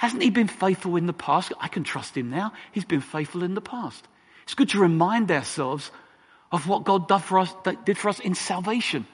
Hasn't 0.00 0.22
He 0.22 0.30
been 0.30 0.48
faithful 0.48 0.96
in 0.96 1.04
the 1.04 1.12
past? 1.12 1.52
I 1.60 1.68
can 1.68 1.84
trust 1.84 2.16
Him 2.16 2.30
now. 2.30 2.54
He's 2.72 2.86
been 2.86 3.02
faithful 3.02 3.42
in 3.42 3.52
the 3.52 3.60
past. 3.60 4.08
It's 4.44 4.54
good 4.54 4.70
to 4.70 4.80
remind 4.80 5.30
ourselves 5.30 5.90
of 6.50 6.66
what 6.66 6.84
God 6.84 7.06
did 7.06 7.98
for 7.98 8.08
us, 8.08 8.18
in 8.20 8.34
salvation, 8.34 9.06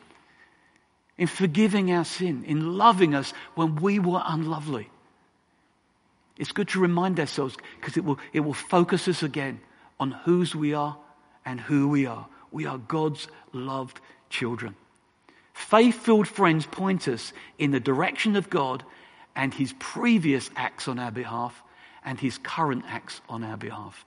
in 1.18 1.26
forgiving 1.26 1.90
our 1.90 2.04
sin, 2.04 2.44
in 2.46 2.78
loving 2.78 3.16
us 3.16 3.32
when 3.56 3.74
we 3.74 3.98
were 3.98 4.22
unlovely. 4.24 4.88
It's 6.38 6.52
good 6.52 6.68
to 6.68 6.80
remind 6.80 7.18
ourselves 7.18 7.56
because 7.80 7.96
it 7.96 8.04
will, 8.04 8.20
it 8.32 8.40
will 8.40 8.54
focus 8.54 9.08
us 9.08 9.24
again 9.24 9.58
on 9.98 10.12
whose 10.12 10.54
we 10.54 10.72
are 10.72 10.96
and 11.44 11.60
who 11.60 11.88
we 11.88 12.06
are. 12.06 12.28
We 12.52 12.64
are 12.66 12.78
God's 12.78 13.26
loved 13.52 14.00
children. 14.30 14.76
Faith 15.52 15.96
filled 15.96 16.28
friends 16.28 16.64
point 16.64 17.08
us 17.08 17.32
in 17.58 17.72
the 17.72 17.80
direction 17.80 18.36
of 18.36 18.48
God 18.48 18.84
and 19.36 19.52
his 19.52 19.74
previous 19.78 20.50
acts 20.56 20.88
on 20.88 20.98
our 20.98 21.10
behalf 21.10 21.62
and 22.04 22.18
his 22.18 22.38
current 22.38 22.84
acts 22.88 23.20
on 23.28 23.44
our 23.44 23.56
behalf. 23.56 24.04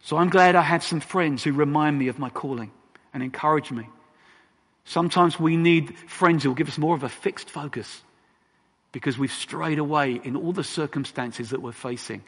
So 0.00 0.16
I'm 0.16 0.30
glad 0.30 0.56
I 0.56 0.62
have 0.62 0.82
some 0.82 1.00
friends 1.00 1.44
who 1.44 1.52
remind 1.52 1.98
me 1.98 2.08
of 2.08 2.18
my 2.18 2.30
calling 2.30 2.70
and 3.12 3.22
encourage 3.22 3.70
me. 3.70 3.86
Sometimes 4.84 5.38
we 5.38 5.56
need 5.56 5.96
friends 6.08 6.42
who 6.42 6.50
will 6.50 6.56
give 6.56 6.68
us 6.68 6.78
more 6.78 6.94
of 6.94 7.02
a 7.02 7.08
fixed 7.08 7.50
focus 7.50 8.02
because 8.92 9.18
we've 9.18 9.32
strayed 9.32 9.78
away 9.78 10.18
in 10.24 10.34
all 10.34 10.52
the 10.52 10.64
circumstances 10.64 11.50
that 11.50 11.60
we're 11.60 11.72
facing 11.72 12.22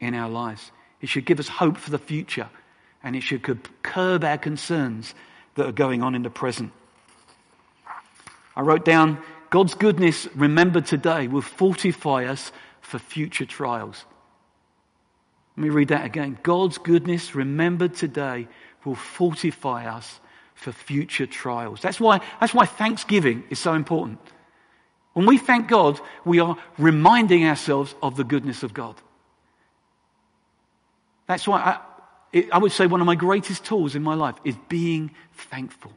in 0.00 0.14
our 0.14 0.28
lives. 0.28 0.72
It 1.00 1.08
should 1.08 1.24
give 1.24 1.38
us 1.38 1.46
hope 1.46 1.76
for 1.76 1.90
the 1.90 1.98
future 1.98 2.48
and 3.02 3.14
it 3.14 3.22
should 3.22 3.46
curb 3.82 4.24
our 4.24 4.38
concerns 4.38 5.14
that 5.54 5.66
are 5.66 5.72
going 5.72 6.02
on 6.02 6.16
in 6.16 6.22
the 6.22 6.30
present. 6.30 6.72
I 8.56 8.62
wrote 8.62 8.84
down 8.84 9.22
God's 9.50 9.74
goodness 9.74 10.28
remembered 10.34 10.86
today 10.86 11.26
will 11.26 11.42
fortify 11.42 12.24
us 12.26 12.52
for 12.80 12.98
future 12.98 13.44
trials. 13.44 14.04
Let 15.56 15.64
me 15.64 15.70
read 15.70 15.88
that 15.88 16.06
again. 16.06 16.38
God's 16.42 16.78
goodness 16.78 17.34
remembered 17.34 17.94
today 17.94 18.48
will 18.84 18.94
fortify 18.94 19.86
us 19.86 20.20
for 20.54 20.72
future 20.72 21.26
trials. 21.26 21.80
That's 21.80 22.00
why, 22.00 22.20
that's 22.40 22.54
why 22.54 22.66
Thanksgiving 22.66 23.44
is 23.50 23.58
so 23.58 23.74
important. 23.74 24.20
When 25.12 25.26
we 25.26 25.38
thank 25.38 25.68
God, 25.68 26.00
we 26.24 26.38
are 26.38 26.56
reminding 26.78 27.44
ourselves 27.44 27.94
of 28.02 28.16
the 28.16 28.24
goodness 28.24 28.62
of 28.62 28.72
God. 28.72 28.94
That's 31.26 31.46
why 31.46 31.78
I, 32.32 32.48
I 32.52 32.58
would 32.58 32.72
say 32.72 32.86
one 32.86 33.00
of 33.00 33.06
my 33.06 33.16
greatest 33.16 33.64
tools 33.64 33.94
in 33.96 34.02
my 34.02 34.14
life 34.14 34.36
is 34.44 34.54
being 34.68 35.10
thankful, 35.32 35.92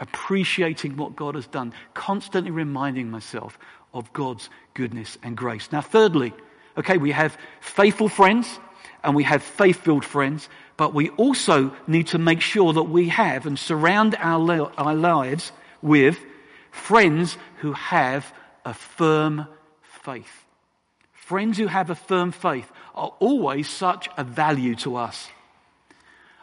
appreciating 0.00 0.96
what 0.96 1.16
God 1.16 1.34
has 1.34 1.46
done, 1.46 1.72
constantly 1.94 2.50
reminding 2.50 3.10
myself 3.10 3.58
of 3.92 4.12
God's 4.12 4.48
goodness 4.74 5.18
and 5.22 5.36
grace. 5.36 5.70
Now, 5.72 5.80
thirdly, 5.80 6.32
okay, 6.76 6.98
we 6.98 7.10
have 7.12 7.36
faithful 7.60 8.08
friends 8.08 8.58
and 9.02 9.14
we 9.14 9.24
have 9.24 9.42
faith 9.42 9.80
filled 9.80 10.04
friends, 10.04 10.48
but 10.76 10.94
we 10.94 11.08
also 11.10 11.74
need 11.86 12.08
to 12.08 12.18
make 12.18 12.40
sure 12.40 12.72
that 12.72 12.84
we 12.84 13.08
have 13.08 13.46
and 13.46 13.58
surround 13.58 14.16
our, 14.18 14.72
our 14.78 14.94
lives 14.94 15.52
with 15.82 16.18
friends 16.70 17.36
who 17.58 17.72
have 17.72 18.32
a 18.64 18.74
firm 18.74 19.46
faith. 19.82 20.44
Friends 21.12 21.58
who 21.58 21.66
have 21.66 21.90
a 21.90 21.94
firm 21.94 22.32
faith 22.32 22.70
are 22.94 23.12
always 23.18 23.68
such 23.68 24.08
a 24.16 24.24
value 24.24 24.74
to 24.76 24.96
us. 24.96 25.28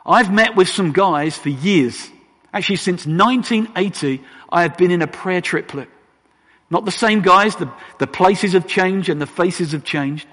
I've 0.06 0.32
met 0.32 0.56
with 0.56 0.70
some 0.70 0.92
guys 0.92 1.38
for 1.38 1.50
years. 1.50 2.10
Actually, 2.56 2.78
since 2.78 3.06
1980, 3.06 4.24
I 4.50 4.62
have 4.62 4.78
been 4.78 4.90
in 4.90 5.02
a 5.02 5.08
prayer 5.08 5.42
triplet. 5.42 5.90
Not 6.70 6.86
the 6.86 6.92
same 6.92 7.22
guys, 7.22 7.58
the, 7.58 7.70
the 8.00 8.08
places 8.08 8.54
have 8.54 8.66
changed 8.66 9.10
and 9.10 9.22
the 9.22 9.28
faces 9.28 9.74
have 9.74 9.84
changed. 9.84 10.26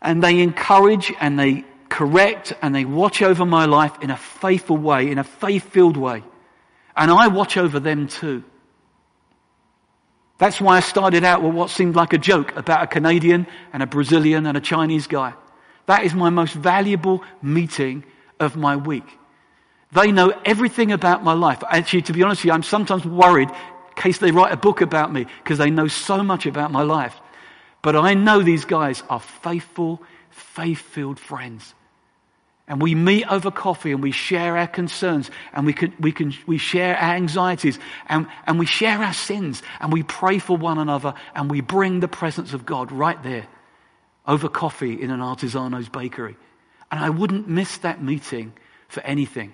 And 0.00 0.22
they 0.22 0.40
encourage 0.40 1.12
and 1.20 1.38
they 1.38 1.64
correct 1.90 2.54
and 2.62 2.74
they 2.74 2.86
watch 2.86 3.20
over 3.20 3.44
my 3.44 3.66
life 3.66 3.92
in 4.00 4.10
a 4.10 4.16
faithful 4.16 4.78
way, 4.78 5.10
in 5.10 5.18
a 5.18 5.24
faith 5.24 5.68
filled 5.70 5.98
way. 5.98 6.24
And 6.96 7.10
I 7.10 7.28
watch 7.28 7.58
over 7.58 7.78
them 7.78 8.08
too. 8.08 8.42
That's 10.38 10.58
why 10.58 10.78
I 10.78 10.80
started 10.80 11.22
out 11.22 11.42
with 11.42 11.52
what 11.52 11.68
seemed 11.68 11.96
like 11.96 12.14
a 12.14 12.18
joke 12.18 12.56
about 12.56 12.82
a 12.82 12.86
Canadian 12.86 13.46
and 13.74 13.82
a 13.82 13.86
Brazilian 13.86 14.46
and 14.46 14.56
a 14.56 14.60
Chinese 14.60 15.06
guy. 15.06 15.34
That 15.84 16.04
is 16.04 16.14
my 16.14 16.30
most 16.30 16.54
valuable 16.54 17.22
meeting 17.42 18.04
of 18.40 18.56
my 18.56 18.76
week. 18.76 19.18
They 19.94 20.10
know 20.10 20.34
everything 20.44 20.90
about 20.90 21.22
my 21.22 21.34
life. 21.34 21.62
Actually, 21.70 22.02
to 22.02 22.12
be 22.12 22.22
honest 22.24 22.40
with 22.40 22.46
you, 22.46 22.52
I'm 22.52 22.64
sometimes 22.64 23.04
worried 23.04 23.48
in 23.48 23.94
case 23.94 24.18
they 24.18 24.32
write 24.32 24.52
a 24.52 24.56
book 24.56 24.80
about 24.80 25.12
me 25.12 25.26
because 25.42 25.58
they 25.58 25.70
know 25.70 25.86
so 25.86 26.20
much 26.24 26.46
about 26.46 26.72
my 26.72 26.82
life. 26.82 27.14
But 27.80 27.94
I 27.94 28.14
know 28.14 28.42
these 28.42 28.64
guys 28.64 29.04
are 29.08 29.20
faithful, 29.20 30.02
faith 30.30 30.80
filled 30.80 31.20
friends. 31.20 31.74
And 32.66 32.82
we 32.82 32.96
meet 32.96 33.30
over 33.30 33.52
coffee 33.52 33.92
and 33.92 34.02
we 34.02 34.10
share 34.10 34.56
our 34.56 34.66
concerns 34.66 35.30
and 35.52 35.64
we 35.64 35.72
can, 35.72 35.92
we 36.00 36.10
can, 36.10 36.34
we 36.44 36.58
share 36.58 36.96
our 36.96 37.14
anxieties 37.14 37.78
and, 38.08 38.26
and 38.48 38.58
we 38.58 38.66
share 38.66 39.00
our 39.00 39.12
sins 39.12 39.62
and 39.78 39.92
we 39.92 40.02
pray 40.02 40.40
for 40.40 40.56
one 40.56 40.78
another 40.78 41.14
and 41.36 41.48
we 41.48 41.60
bring 41.60 42.00
the 42.00 42.08
presence 42.08 42.52
of 42.52 42.66
God 42.66 42.90
right 42.90 43.22
there 43.22 43.46
over 44.26 44.48
coffee 44.48 45.00
in 45.00 45.12
an 45.12 45.20
artisano's 45.20 45.88
bakery. 45.88 46.36
And 46.90 46.98
I 46.98 47.10
wouldn't 47.10 47.48
miss 47.48 47.76
that 47.78 48.02
meeting 48.02 48.54
for 48.88 49.00
anything. 49.02 49.52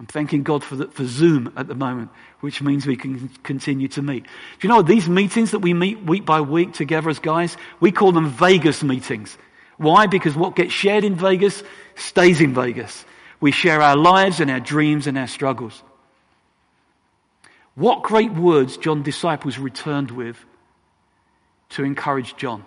I'm 0.00 0.06
thanking 0.06 0.44
God 0.44 0.64
for, 0.64 0.76
the, 0.76 0.86
for 0.86 1.04
Zoom 1.04 1.52
at 1.58 1.68
the 1.68 1.74
moment, 1.74 2.08
which 2.40 2.62
means 2.62 2.86
we 2.86 2.96
can 2.96 3.28
continue 3.42 3.86
to 3.88 4.00
meet. 4.00 4.24
Do 4.24 4.66
you 4.66 4.70
know 4.70 4.80
these 4.80 5.06
meetings 5.10 5.50
that 5.50 5.58
we 5.58 5.74
meet 5.74 6.02
week 6.02 6.24
by 6.24 6.40
week 6.40 6.72
together 6.72 7.10
as 7.10 7.18
guys, 7.18 7.54
we 7.80 7.92
call 7.92 8.10
them 8.10 8.30
Vegas 8.30 8.82
meetings. 8.82 9.36
Why? 9.76 10.06
Because 10.06 10.34
what 10.34 10.56
gets 10.56 10.72
shared 10.72 11.04
in 11.04 11.16
Vegas 11.16 11.62
stays 11.96 12.40
in 12.40 12.54
Vegas. 12.54 13.04
We 13.40 13.52
share 13.52 13.82
our 13.82 13.94
lives 13.94 14.40
and 14.40 14.50
our 14.50 14.58
dreams 14.58 15.06
and 15.06 15.18
our 15.18 15.26
struggles. 15.26 15.82
What 17.74 18.02
great 18.02 18.32
words 18.32 18.78
John's 18.78 19.04
disciples 19.04 19.58
returned 19.58 20.10
with 20.10 20.42
to 21.70 21.84
encourage 21.84 22.38
John. 22.38 22.64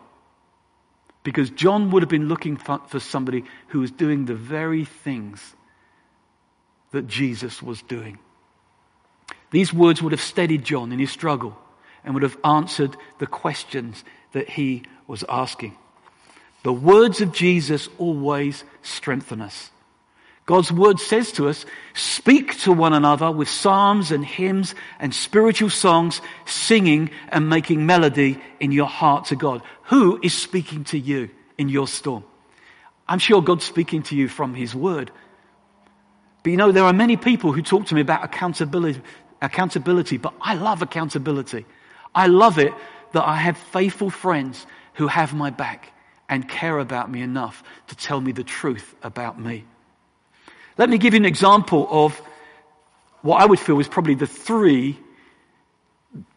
Because 1.24 1.50
John 1.50 1.90
would 1.90 2.04
have 2.04 2.10
been 2.10 2.28
looking 2.28 2.58
for, 2.58 2.80
for 2.88 3.00
somebody 3.00 3.44
who 3.70 3.80
was 3.80 3.90
doing 3.90 4.26
the 4.26 4.36
very 4.36 4.86
things 4.86 5.56
that 6.94 7.08
Jesus 7.08 7.62
was 7.62 7.82
doing. 7.82 8.18
These 9.52 9.74
words 9.74 10.02
would 10.02 10.14
have 10.14 10.22
steadied 10.22 10.64
John 10.64 10.92
in 10.92 11.00
his 11.00 11.12
struggle 11.12 11.58
and 12.04 12.14
would 12.14 12.24
have 12.24 12.38
answered 12.44 12.96
the 13.20 13.28
questions 13.28 14.04
that 14.32 14.50
he 14.50 14.84
was 15.06 15.24
asking. 15.28 15.76
The 16.64 16.74
words 16.74 17.20
of 17.22 17.34
Jesus 17.34 17.90
always 17.98 18.64
strengthen 18.82 19.42
us. 19.42 19.70
God's 20.46 20.72
word 20.72 21.00
says 21.00 21.32
to 21.34 21.48
us, 21.48 21.66
speak 21.94 22.58
to 22.62 22.72
one 22.74 22.94
another 22.94 23.32
with 23.32 23.48
psalms 23.48 24.12
and 24.12 24.26
hymns 24.26 24.76
and 25.00 25.14
spiritual 25.14 25.70
songs, 25.70 26.20
singing 26.46 27.12
and 27.30 27.50
making 27.50 27.86
melody 27.86 28.42
in 28.60 28.72
your 28.72 28.88
heart 28.88 29.26
to 29.26 29.36
God. 29.36 29.62
Who 29.84 30.20
is 30.22 30.34
speaking 30.34 30.84
to 30.86 31.00
you 31.00 31.30
in 31.58 31.70
your 31.70 31.88
storm? 31.88 32.26
I'm 33.08 33.20
sure 33.20 33.42
God's 33.42 33.66
speaking 33.66 34.04
to 34.04 34.16
you 34.16 34.28
from 34.28 34.54
his 34.54 34.76
word. 34.76 35.12
But 36.44 36.52
you 36.52 36.58
know, 36.58 36.72
there 36.72 36.84
are 36.84 36.94
many 36.94 37.18
people 37.18 37.54
who 37.54 37.62
talk 37.62 37.88
to 37.88 37.96
me 37.96 38.02
about 38.02 38.24
accountability, 38.24 39.02
accountability, 39.42 40.18
but 40.18 40.34
I 40.42 40.56
love 40.56 40.82
accountability. 40.82 41.66
I 42.14 42.28
love 42.28 42.60
it 42.60 42.74
that 43.14 43.24
I 43.24 43.36
have 43.38 43.58
faithful 43.58 44.10
friends 44.10 44.68
who 44.94 45.08
have 45.08 45.34
my 45.34 45.50
back 45.50 45.92
and 46.30 46.48
care 46.48 46.78
about 46.80 47.10
me 47.10 47.22
enough 47.22 47.64
to 47.88 47.96
tell 47.96 48.20
me 48.20 48.32
the 48.32 48.44
truth 48.44 48.94
about 49.04 49.40
me. 49.40 49.66
Let 50.78 50.90
me 50.90 50.98
give 50.98 51.14
you 51.14 51.20
an 51.20 51.26
example 51.26 51.88
of 51.90 52.20
what 53.22 53.42
I 53.42 53.46
would 53.46 53.60
feel 53.60 53.80
is 53.80 53.88
probably 53.88 54.16
the 54.16 54.28
three 54.28 55.00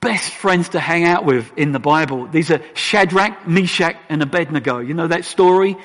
best 0.00 0.32
friends 0.32 0.70
to 0.70 0.80
hang 0.80 1.04
out 1.04 1.24
with 1.24 1.50
in 1.56 1.72
the 1.72 1.78
Bible. 1.78 2.26
These 2.26 2.50
are 2.50 2.62
Shadrach, 2.74 3.46
Meshach, 3.46 3.96
and 4.08 4.22
Abednego. 4.22 4.78
You 4.78 4.94
know 4.94 5.08
that 5.08 5.24
story? 5.24 5.76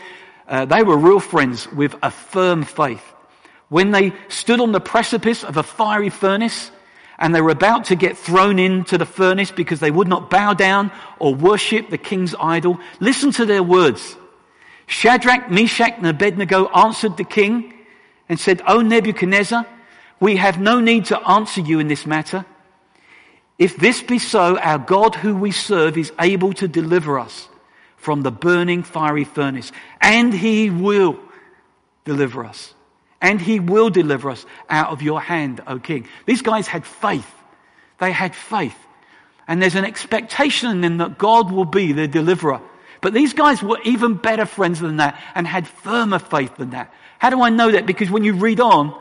Uh, 0.48 0.66
they 0.66 0.84
were 0.84 0.98
real 0.98 1.20
friends 1.20 1.72
with 1.72 1.96
a 2.04 2.12
firm 2.12 2.64
faith. 2.64 3.04
When 3.72 3.92
they 3.92 4.12
stood 4.28 4.60
on 4.60 4.74
the 4.74 4.82
precipice 4.82 5.46
of 5.46 5.56
a 5.56 5.64
fiery 5.64 6.10
furnace 6.10 6.72
and 7.18 7.34
they 7.34 7.40
were 7.40 7.52
about 7.52 7.86
to 7.86 7.96
get 7.96 8.18
thrown 8.18 8.60
into 8.60 8.98
the 8.98 9.06
furnace 9.06 9.50
because 9.50 9.80
they 9.80 9.90
would 9.90 10.10
not 10.10 10.30
bow 10.30 10.54
down 10.54 10.92
or 11.20 11.34
worship 11.34 11.90
the 11.90 11.98
king's 11.98 12.36
idol, 12.38 12.80
listen 13.00 13.32
to 13.32 13.46
their 13.46 13.64
words. 13.64 14.18
Shadrach, 14.88 15.50
Meshach, 15.50 15.94
and 15.96 16.06
Abednego 16.06 16.68
answered 16.68 17.16
the 17.16 17.24
king 17.24 17.74
and 18.28 18.38
said, 18.38 18.62
O 18.68 18.82
Nebuchadnezzar, 18.82 19.66
we 20.20 20.36
have 20.36 20.60
no 20.60 20.82
need 20.82 21.06
to 21.06 21.20
answer 21.26 21.62
you 21.62 21.80
in 21.80 21.88
this 21.88 22.06
matter. 22.06 22.46
If 23.58 23.78
this 23.78 24.02
be 24.02 24.20
so, 24.20 24.60
our 24.60 24.80
God 24.80 25.16
who 25.16 25.34
we 25.34 25.52
serve 25.52 25.98
is 25.98 26.12
able 26.20 26.52
to 26.56 26.68
deliver 26.68 27.18
us 27.18 27.48
from 27.96 28.22
the 28.22 28.32
burning 28.32 28.84
fiery 28.84 29.24
furnace, 29.24 29.72
and 30.02 30.34
he 30.34 30.70
will 30.70 31.18
deliver 32.04 32.44
us. 32.44 32.74
And 33.22 33.40
he 33.40 33.60
will 33.60 33.90
deliver 33.90 34.32
us 34.32 34.46
out 34.70 34.90
of 34.90 35.02
your 35.02 35.22
hand, 35.22 35.62
O 35.68 35.80
king. 35.80 36.08
These 36.26 36.42
guys 36.42 36.68
had 36.68 36.86
faith. 36.86 37.30
They 38.00 38.12
had 38.12 38.36
faith. 38.36 38.78
And 39.48 39.62
there's 39.62 39.76
an 39.76 39.86
expectation 39.86 40.72
in 40.72 40.82
them 40.82 40.98
that 40.98 41.18
God 41.18 41.52
will 41.52 41.66
be 41.66 41.92
their 41.92 42.08
deliverer. 42.08 42.62
But 43.00 43.14
these 43.14 43.34
guys 43.34 43.62
were 43.62 43.80
even 43.84 44.16
better 44.16 44.46
friends 44.46 44.80
than 44.80 44.98
that 44.98 45.20
and 45.36 45.46
had 45.46 45.68
firmer 45.68 46.20
faith 46.20 46.56
than 46.58 46.72
that. 46.72 46.94
How 47.20 47.30
do 47.30 47.42
I 47.42 47.50
know 47.50 47.72
that? 47.72 47.86
Because 47.86 48.10
when 48.10 48.24
you 48.24 48.34
read 48.34 48.60
on, 48.60 48.96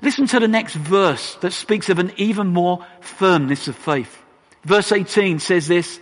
Listen 0.00 0.28
to 0.28 0.38
the 0.38 0.48
next 0.48 0.74
verse 0.74 1.34
that 1.36 1.52
speaks 1.52 1.88
of 1.88 1.98
an 1.98 2.12
even 2.16 2.48
more 2.48 2.86
firmness 3.00 3.66
of 3.66 3.74
faith. 3.74 4.16
Verse 4.64 4.92
18 4.92 5.40
says 5.40 5.66
this, 5.66 5.98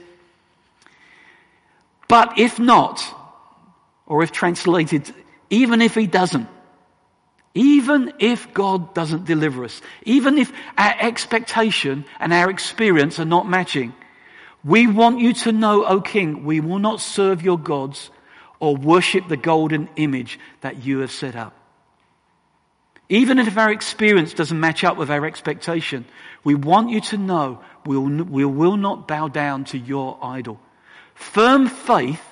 but 2.09 2.39
if 2.39 2.59
not, 2.59 3.03
or 4.07 4.23
if 4.23 4.33
translated, 4.33 5.13
even 5.51 5.81
if 5.81 5.95
he 5.95 6.07
doesn't, 6.07 6.49
even 7.57 8.13
if 8.19 8.53
God 8.53 8.93
doesn't 8.93 9.25
deliver 9.25 9.65
us, 9.65 9.81
even 10.03 10.37
if 10.37 10.53
our 10.77 10.95
expectation 11.01 12.05
and 12.21 12.31
our 12.31 12.51
experience 12.51 13.19
are 13.19 13.25
not 13.25 13.49
matching, 13.49 13.95
we 14.63 14.87
want 14.87 15.21
you 15.21 15.33
to 15.33 15.53
know, 15.53 15.87
O 15.87 16.03
King, 16.03 16.45
we 16.45 16.61
will 16.61 16.79
not 16.79 17.01
serve 17.01 17.41
your 17.41 17.59
gods 17.59 18.11
or 18.61 18.77
worship 18.77 19.29
the 19.29 19.39
golden 19.39 19.89
image 19.97 20.39
that 20.61 20.85
you 20.85 20.99
have 20.99 21.11
set 21.11 21.35
up. 21.35 21.55
Even 23.09 23.39
if 23.39 23.57
our 23.57 23.73
experience 23.73 24.35
doesn't 24.35 24.61
match 24.61 24.85
up 24.85 24.99
with 24.99 25.11
our 25.11 25.25
expectation, 25.25 26.05
we 26.45 26.55
want 26.55 26.91
you 26.91 27.01
to 27.01 27.17
know 27.17 27.63
we 27.87 28.45
will 28.45 28.77
not 28.77 29.09
bow 29.09 29.29
down 29.29 29.65
to 29.65 29.79
your 29.79 30.19
idol. 30.21 30.61
Firm 31.15 31.69
faith 31.69 32.23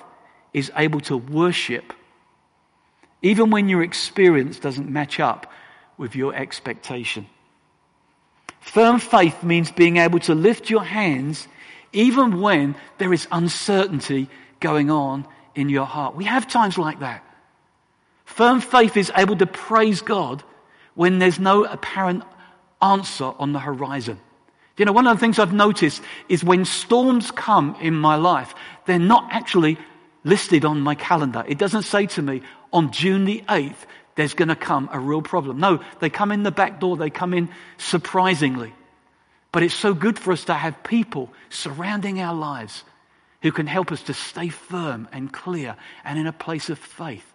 is 0.53 0.71
able 0.75 0.99
to 1.01 1.17
worship 1.17 1.93
even 3.21 3.49
when 3.49 3.69
your 3.69 3.83
experience 3.83 4.59
doesn't 4.59 4.89
match 4.89 5.19
up 5.19 5.51
with 5.97 6.15
your 6.15 6.35
expectation. 6.35 7.27
Firm 8.59 8.99
faith 8.99 9.43
means 9.43 9.71
being 9.71 9.97
able 9.97 10.19
to 10.19 10.35
lift 10.35 10.69
your 10.69 10.83
hands 10.83 11.47
even 11.93 12.41
when 12.41 12.75
there 12.97 13.13
is 13.13 13.27
uncertainty 13.31 14.27
going 14.59 14.91
on 14.91 15.25
in 15.55 15.69
your 15.69 15.85
heart. 15.85 16.15
We 16.15 16.25
have 16.25 16.47
times 16.47 16.77
like 16.77 16.99
that. 16.99 17.23
Firm 18.25 18.59
faith 18.59 18.97
is 18.97 19.11
able 19.15 19.37
to 19.37 19.47
praise 19.47 20.01
God 20.01 20.43
when 20.95 21.19
there's 21.19 21.39
no 21.39 21.63
apparent 21.63 22.23
answer 22.81 23.31
on 23.39 23.53
the 23.53 23.59
horizon. 23.59 24.19
You 24.77 24.85
know, 24.85 24.91
one 24.91 25.07
of 25.07 25.15
the 25.15 25.21
things 25.21 25.39
I've 25.39 25.53
noticed 25.53 26.01
is 26.27 26.43
when 26.43 26.65
storms 26.65 27.31
come 27.31 27.77
in 27.79 27.95
my 27.95 28.15
life, 28.15 28.53
they're 28.85 28.99
not 28.99 29.27
actually 29.31 29.77
listed 30.25 30.65
on 30.65 30.81
my 30.81 30.95
calendar. 30.95 31.45
It 31.47 31.57
doesn't 31.57 31.83
say 31.83 32.07
to 32.07 32.21
me, 32.21 32.41
on 32.73 32.91
June 32.91 33.23
the 33.23 33.41
8th, 33.47 33.85
there's 34.15 34.33
going 34.33 34.49
to 34.49 34.55
come 34.55 34.89
a 34.91 34.99
real 34.99 35.21
problem. 35.21 35.59
No, 35.59 35.81
they 36.01 36.09
come 36.09 36.33
in 36.33 36.43
the 36.43 36.51
back 36.51 36.81
door, 36.81 36.97
they 36.97 37.09
come 37.09 37.33
in 37.33 37.47
surprisingly. 37.77 38.73
But 39.53 39.63
it's 39.63 39.73
so 39.73 39.93
good 39.93 40.19
for 40.19 40.33
us 40.33 40.43
to 40.45 40.53
have 40.53 40.83
people 40.83 41.31
surrounding 41.49 42.19
our 42.19 42.35
lives 42.35 42.83
who 43.41 43.53
can 43.53 43.67
help 43.67 43.93
us 43.93 44.03
to 44.03 44.13
stay 44.13 44.49
firm 44.49 45.07
and 45.13 45.31
clear 45.31 45.77
and 46.03 46.19
in 46.19 46.27
a 46.27 46.33
place 46.33 46.69
of 46.69 46.77
faith. 46.77 47.31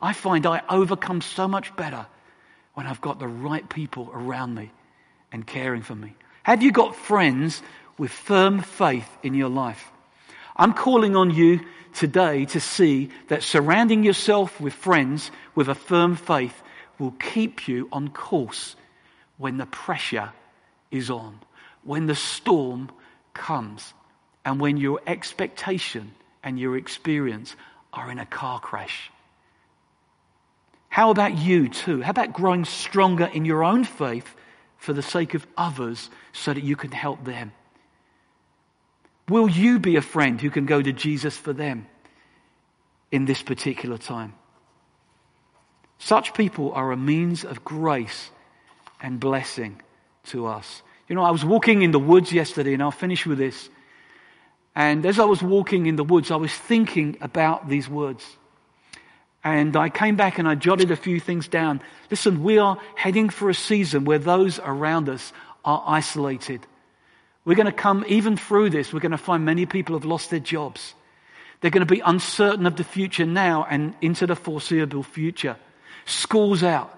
I 0.00 0.14
find 0.14 0.46
I 0.46 0.62
overcome 0.70 1.20
so 1.20 1.46
much 1.46 1.74
better 1.76 2.06
when 2.74 2.86
I've 2.86 3.00
got 3.00 3.18
the 3.18 3.28
right 3.28 3.68
people 3.68 4.10
around 4.14 4.54
me 4.54 4.70
and 5.30 5.46
caring 5.46 5.82
for 5.82 5.94
me? 5.94 6.14
Have 6.42 6.62
you 6.62 6.72
got 6.72 6.96
friends 6.96 7.62
with 7.98 8.10
firm 8.10 8.60
faith 8.60 9.08
in 9.22 9.34
your 9.34 9.48
life? 9.48 9.90
I'm 10.56 10.74
calling 10.74 11.16
on 11.16 11.30
you 11.30 11.60
today 11.94 12.44
to 12.46 12.60
see 12.60 13.10
that 13.28 13.42
surrounding 13.42 14.04
yourself 14.04 14.60
with 14.60 14.74
friends 14.74 15.30
with 15.54 15.68
a 15.68 15.74
firm 15.74 16.16
faith 16.16 16.62
will 16.98 17.12
keep 17.12 17.68
you 17.68 17.88
on 17.92 18.08
course 18.08 18.76
when 19.38 19.56
the 19.56 19.66
pressure 19.66 20.32
is 20.90 21.10
on, 21.10 21.38
when 21.84 22.06
the 22.06 22.14
storm 22.14 22.90
comes, 23.34 23.94
and 24.44 24.60
when 24.60 24.76
your 24.76 25.00
expectation 25.06 26.12
and 26.42 26.58
your 26.58 26.76
experience 26.76 27.56
are 27.92 28.10
in 28.10 28.18
a 28.18 28.26
car 28.26 28.60
crash 28.60 29.10
how 30.92 31.08
about 31.08 31.38
you 31.38 31.70
too? 31.70 32.02
How 32.02 32.10
about 32.10 32.34
growing 32.34 32.66
stronger 32.66 33.24
in 33.24 33.46
your 33.46 33.64
own 33.64 33.82
faith 33.84 34.36
for 34.76 34.92
the 34.92 35.00
sake 35.00 35.32
of 35.32 35.46
others 35.56 36.10
so 36.34 36.52
that 36.52 36.62
you 36.62 36.76
can 36.76 36.90
help 36.90 37.24
them? 37.24 37.52
Will 39.28 39.48
you 39.48 39.78
be 39.78 39.96
a 39.96 40.02
friend 40.02 40.40
who 40.40 40.50
can 40.50 40.66
go 40.66 40.82
to 40.82 40.92
Jesus 40.92 41.36
for 41.36 41.52
them 41.52 41.86
in 43.10 43.24
this 43.24 43.42
particular 43.42 43.98
time? 43.98 44.34
Such 45.98 46.34
people 46.34 46.72
are 46.72 46.90
a 46.90 46.96
means 46.96 47.44
of 47.44 47.64
grace 47.64 48.30
and 49.00 49.20
blessing 49.20 49.80
to 50.26 50.46
us. 50.46 50.82
You 51.08 51.14
know, 51.14 51.22
I 51.22 51.30
was 51.30 51.44
walking 51.44 51.82
in 51.82 51.92
the 51.92 51.98
woods 51.98 52.32
yesterday, 52.32 52.74
and 52.74 52.82
I'll 52.82 52.90
finish 52.90 53.26
with 53.26 53.38
this. 53.38 53.68
And 54.74 55.04
as 55.04 55.18
I 55.18 55.24
was 55.24 55.42
walking 55.42 55.86
in 55.86 55.96
the 55.96 56.04
woods, 56.04 56.30
I 56.30 56.36
was 56.36 56.52
thinking 56.52 57.18
about 57.20 57.68
these 57.68 57.88
words. 57.88 58.24
And 59.44 59.76
I 59.76 59.88
came 59.88 60.16
back 60.16 60.38
and 60.38 60.48
I 60.48 60.54
jotted 60.54 60.90
a 60.90 60.96
few 60.96 61.18
things 61.18 61.48
down. 61.48 61.82
Listen, 62.10 62.42
we 62.42 62.58
are 62.58 62.78
heading 62.94 63.28
for 63.28 63.50
a 63.50 63.54
season 63.54 64.04
where 64.04 64.18
those 64.18 64.60
around 64.60 65.08
us 65.08 65.32
are 65.64 65.82
isolated. 65.86 66.66
We're 67.44 67.56
going 67.56 67.66
to 67.66 67.72
come 67.72 68.04
even 68.08 68.36
through 68.36 68.70
this. 68.70 68.92
We're 68.92 69.00
going 69.00 69.12
to 69.12 69.18
find 69.18 69.44
many 69.44 69.66
people 69.66 69.96
have 69.96 70.04
lost 70.04 70.30
their 70.30 70.40
jobs. 70.40 70.94
They're 71.60 71.70
going 71.70 71.86
to 71.86 71.94
be 71.94 72.00
uncertain 72.00 72.66
of 72.66 72.76
the 72.76 72.84
future 72.84 73.26
now 73.26 73.66
and 73.68 73.94
into 74.00 74.26
the 74.26 74.36
foreseeable 74.36 75.02
future. 75.02 75.56
School's 76.04 76.62
out. 76.62 76.96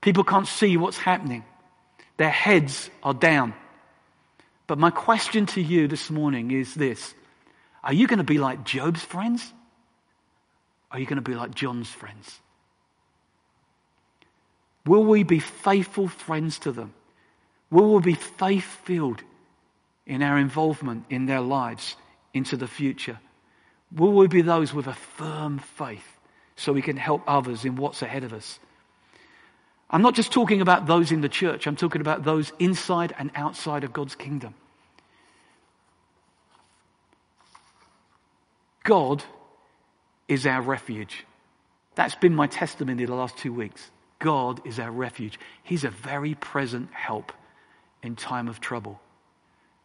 People 0.00 0.24
can't 0.24 0.46
see 0.46 0.76
what's 0.76 0.98
happening. 0.98 1.44
Their 2.16 2.30
heads 2.30 2.90
are 3.02 3.14
down. 3.14 3.54
But 4.66 4.78
my 4.78 4.90
question 4.90 5.46
to 5.46 5.60
you 5.60 5.88
this 5.88 6.10
morning 6.10 6.50
is 6.50 6.74
this 6.74 7.14
Are 7.82 7.92
you 7.92 8.06
going 8.06 8.18
to 8.18 8.24
be 8.24 8.38
like 8.38 8.64
Job's 8.64 9.02
friends? 9.02 9.52
Are 10.92 10.98
you 10.98 11.06
going 11.06 11.22
to 11.22 11.28
be 11.28 11.34
like 11.34 11.54
John's 11.54 11.88
friends? 11.88 12.38
Will 14.86 15.04
we 15.04 15.22
be 15.22 15.38
faithful 15.38 16.08
friends 16.08 16.58
to 16.60 16.72
them? 16.72 16.94
Will 17.70 17.94
we 17.94 18.02
be 18.02 18.14
faith 18.14 18.64
filled 18.84 19.22
in 20.10 20.24
our 20.24 20.38
involvement 20.38 21.04
in 21.08 21.26
their 21.26 21.40
lives 21.40 21.96
into 22.34 22.56
the 22.56 22.66
future? 22.66 23.18
Will 23.94 24.12
we 24.12 24.26
be 24.26 24.42
those 24.42 24.74
with 24.74 24.88
a 24.88 24.92
firm 24.92 25.60
faith 25.60 26.18
so 26.56 26.72
we 26.72 26.82
can 26.82 26.96
help 26.96 27.22
others 27.28 27.64
in 27.64 27.76
what's 27.76 28.02
ahead 28.02 28.24
of 28.24 28.32
us? 28.32 28.58
I'm 29.88 30.02
not 30.02 30.16
just 30.16 30.32
talking 30.32 30.60
about 30.60 30.86
those 30.86 31.12
in 31.12 31.20
the 31.20 31.28
church, 31.28 31.66
I'm 31.66 31.76
talking 31.76 32.00
about 32.00 32.24
those 32.24 32.52
inside 32.58 33.14
and 33.18 33.30
outside 33.36 33.84
of 33.84 33.92
God's 33.92 34.16
kingdom. 34.16 34.54
God 38.82 39.22
is 40.26 40.44
our 40.44 40.60
refuge. 40.60 41.24
That's 41.94 42.16
been 42.16 42.34
my 42.34 42.48
testimony 42.48 43.04
the 43.04 43.14
last 43.14 43.36
two 43.36 43.52
weeks. 43.52 43.90
God 44.18 44.60
is 44.66 44.80
our 44.80 44.90
refuge. 44.90 45.38
He's 45.62 45.84
a 45.84 45.90
very 45.90 46.34
present 46.34 46.92
help 46.92 47.32
in 48.02 48.16
time 48.16 48.48
of 48.48 48.60
trouble. 48.60 49.00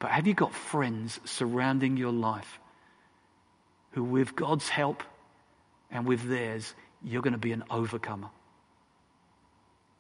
But 0.06 0.12
have 0.12 0.28
you 0.28 0.36
got 0.36 0.54
friends 0.54 1.20
surrounding 1.26 1.98
your 1.98 2.12
life 2.12 2.60
who, 3.94 4.04
with 4.04 4.36
God's 4.36 4.70
help 4.70 5.02
and 5.90 6.06
with 6.06 6.30
theirs, 6.30 6.76
you're 7.04 7.24
going 7.24 7.34
to 7.34 7.40
be 7.40 7.54
an 7.54 7.64
overcomer? 7.72 8.30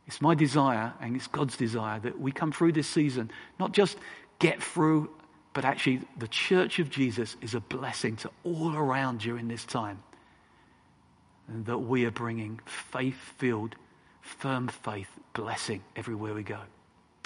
It's 0.05 0.21
my 0.21 0.35
desire 0.35 0.93
and 1.01 1.15
it's 1.15 1.25
God's 1.25 1.57
desire 1.57 1.99
that 2.01 2.21
we 2.21 2.31
come 2.31 2.51
through 2.51 2.73
this 2.73 2.87
season, 2.87 3.31
not 3.59 3.71
just 3.71 3.97
get 4.37 4.61
through, 4.61 5.09
but 5.53 5.65
actually 5.65 6.01
the 6.19 6.27
church 6.27 6.77
of 6.77 6.91
Jesus 6.91 7.35
is 7.41 7.55
a 7.55 7.59
blessing 7.59 8.15
to 8.17 8.29
all 8.43 8.75
around 8.75 9.25
in 9.25 9.47
this 9.47 9.65
time 9.65 10.03
and 11.47 11.65
that 11.65 11.79
we 11.79 12.05
are 12.05 12.11
bringing 12.11 12.59
faith 12.65 13.17
filled, 13.39 13.73
firm 14.21 14.67
faith 14.67 15.09
blessing 15.33 15.81
everywhere 15.95 16.35
we 16.35 16.43
go. 16.43 16.59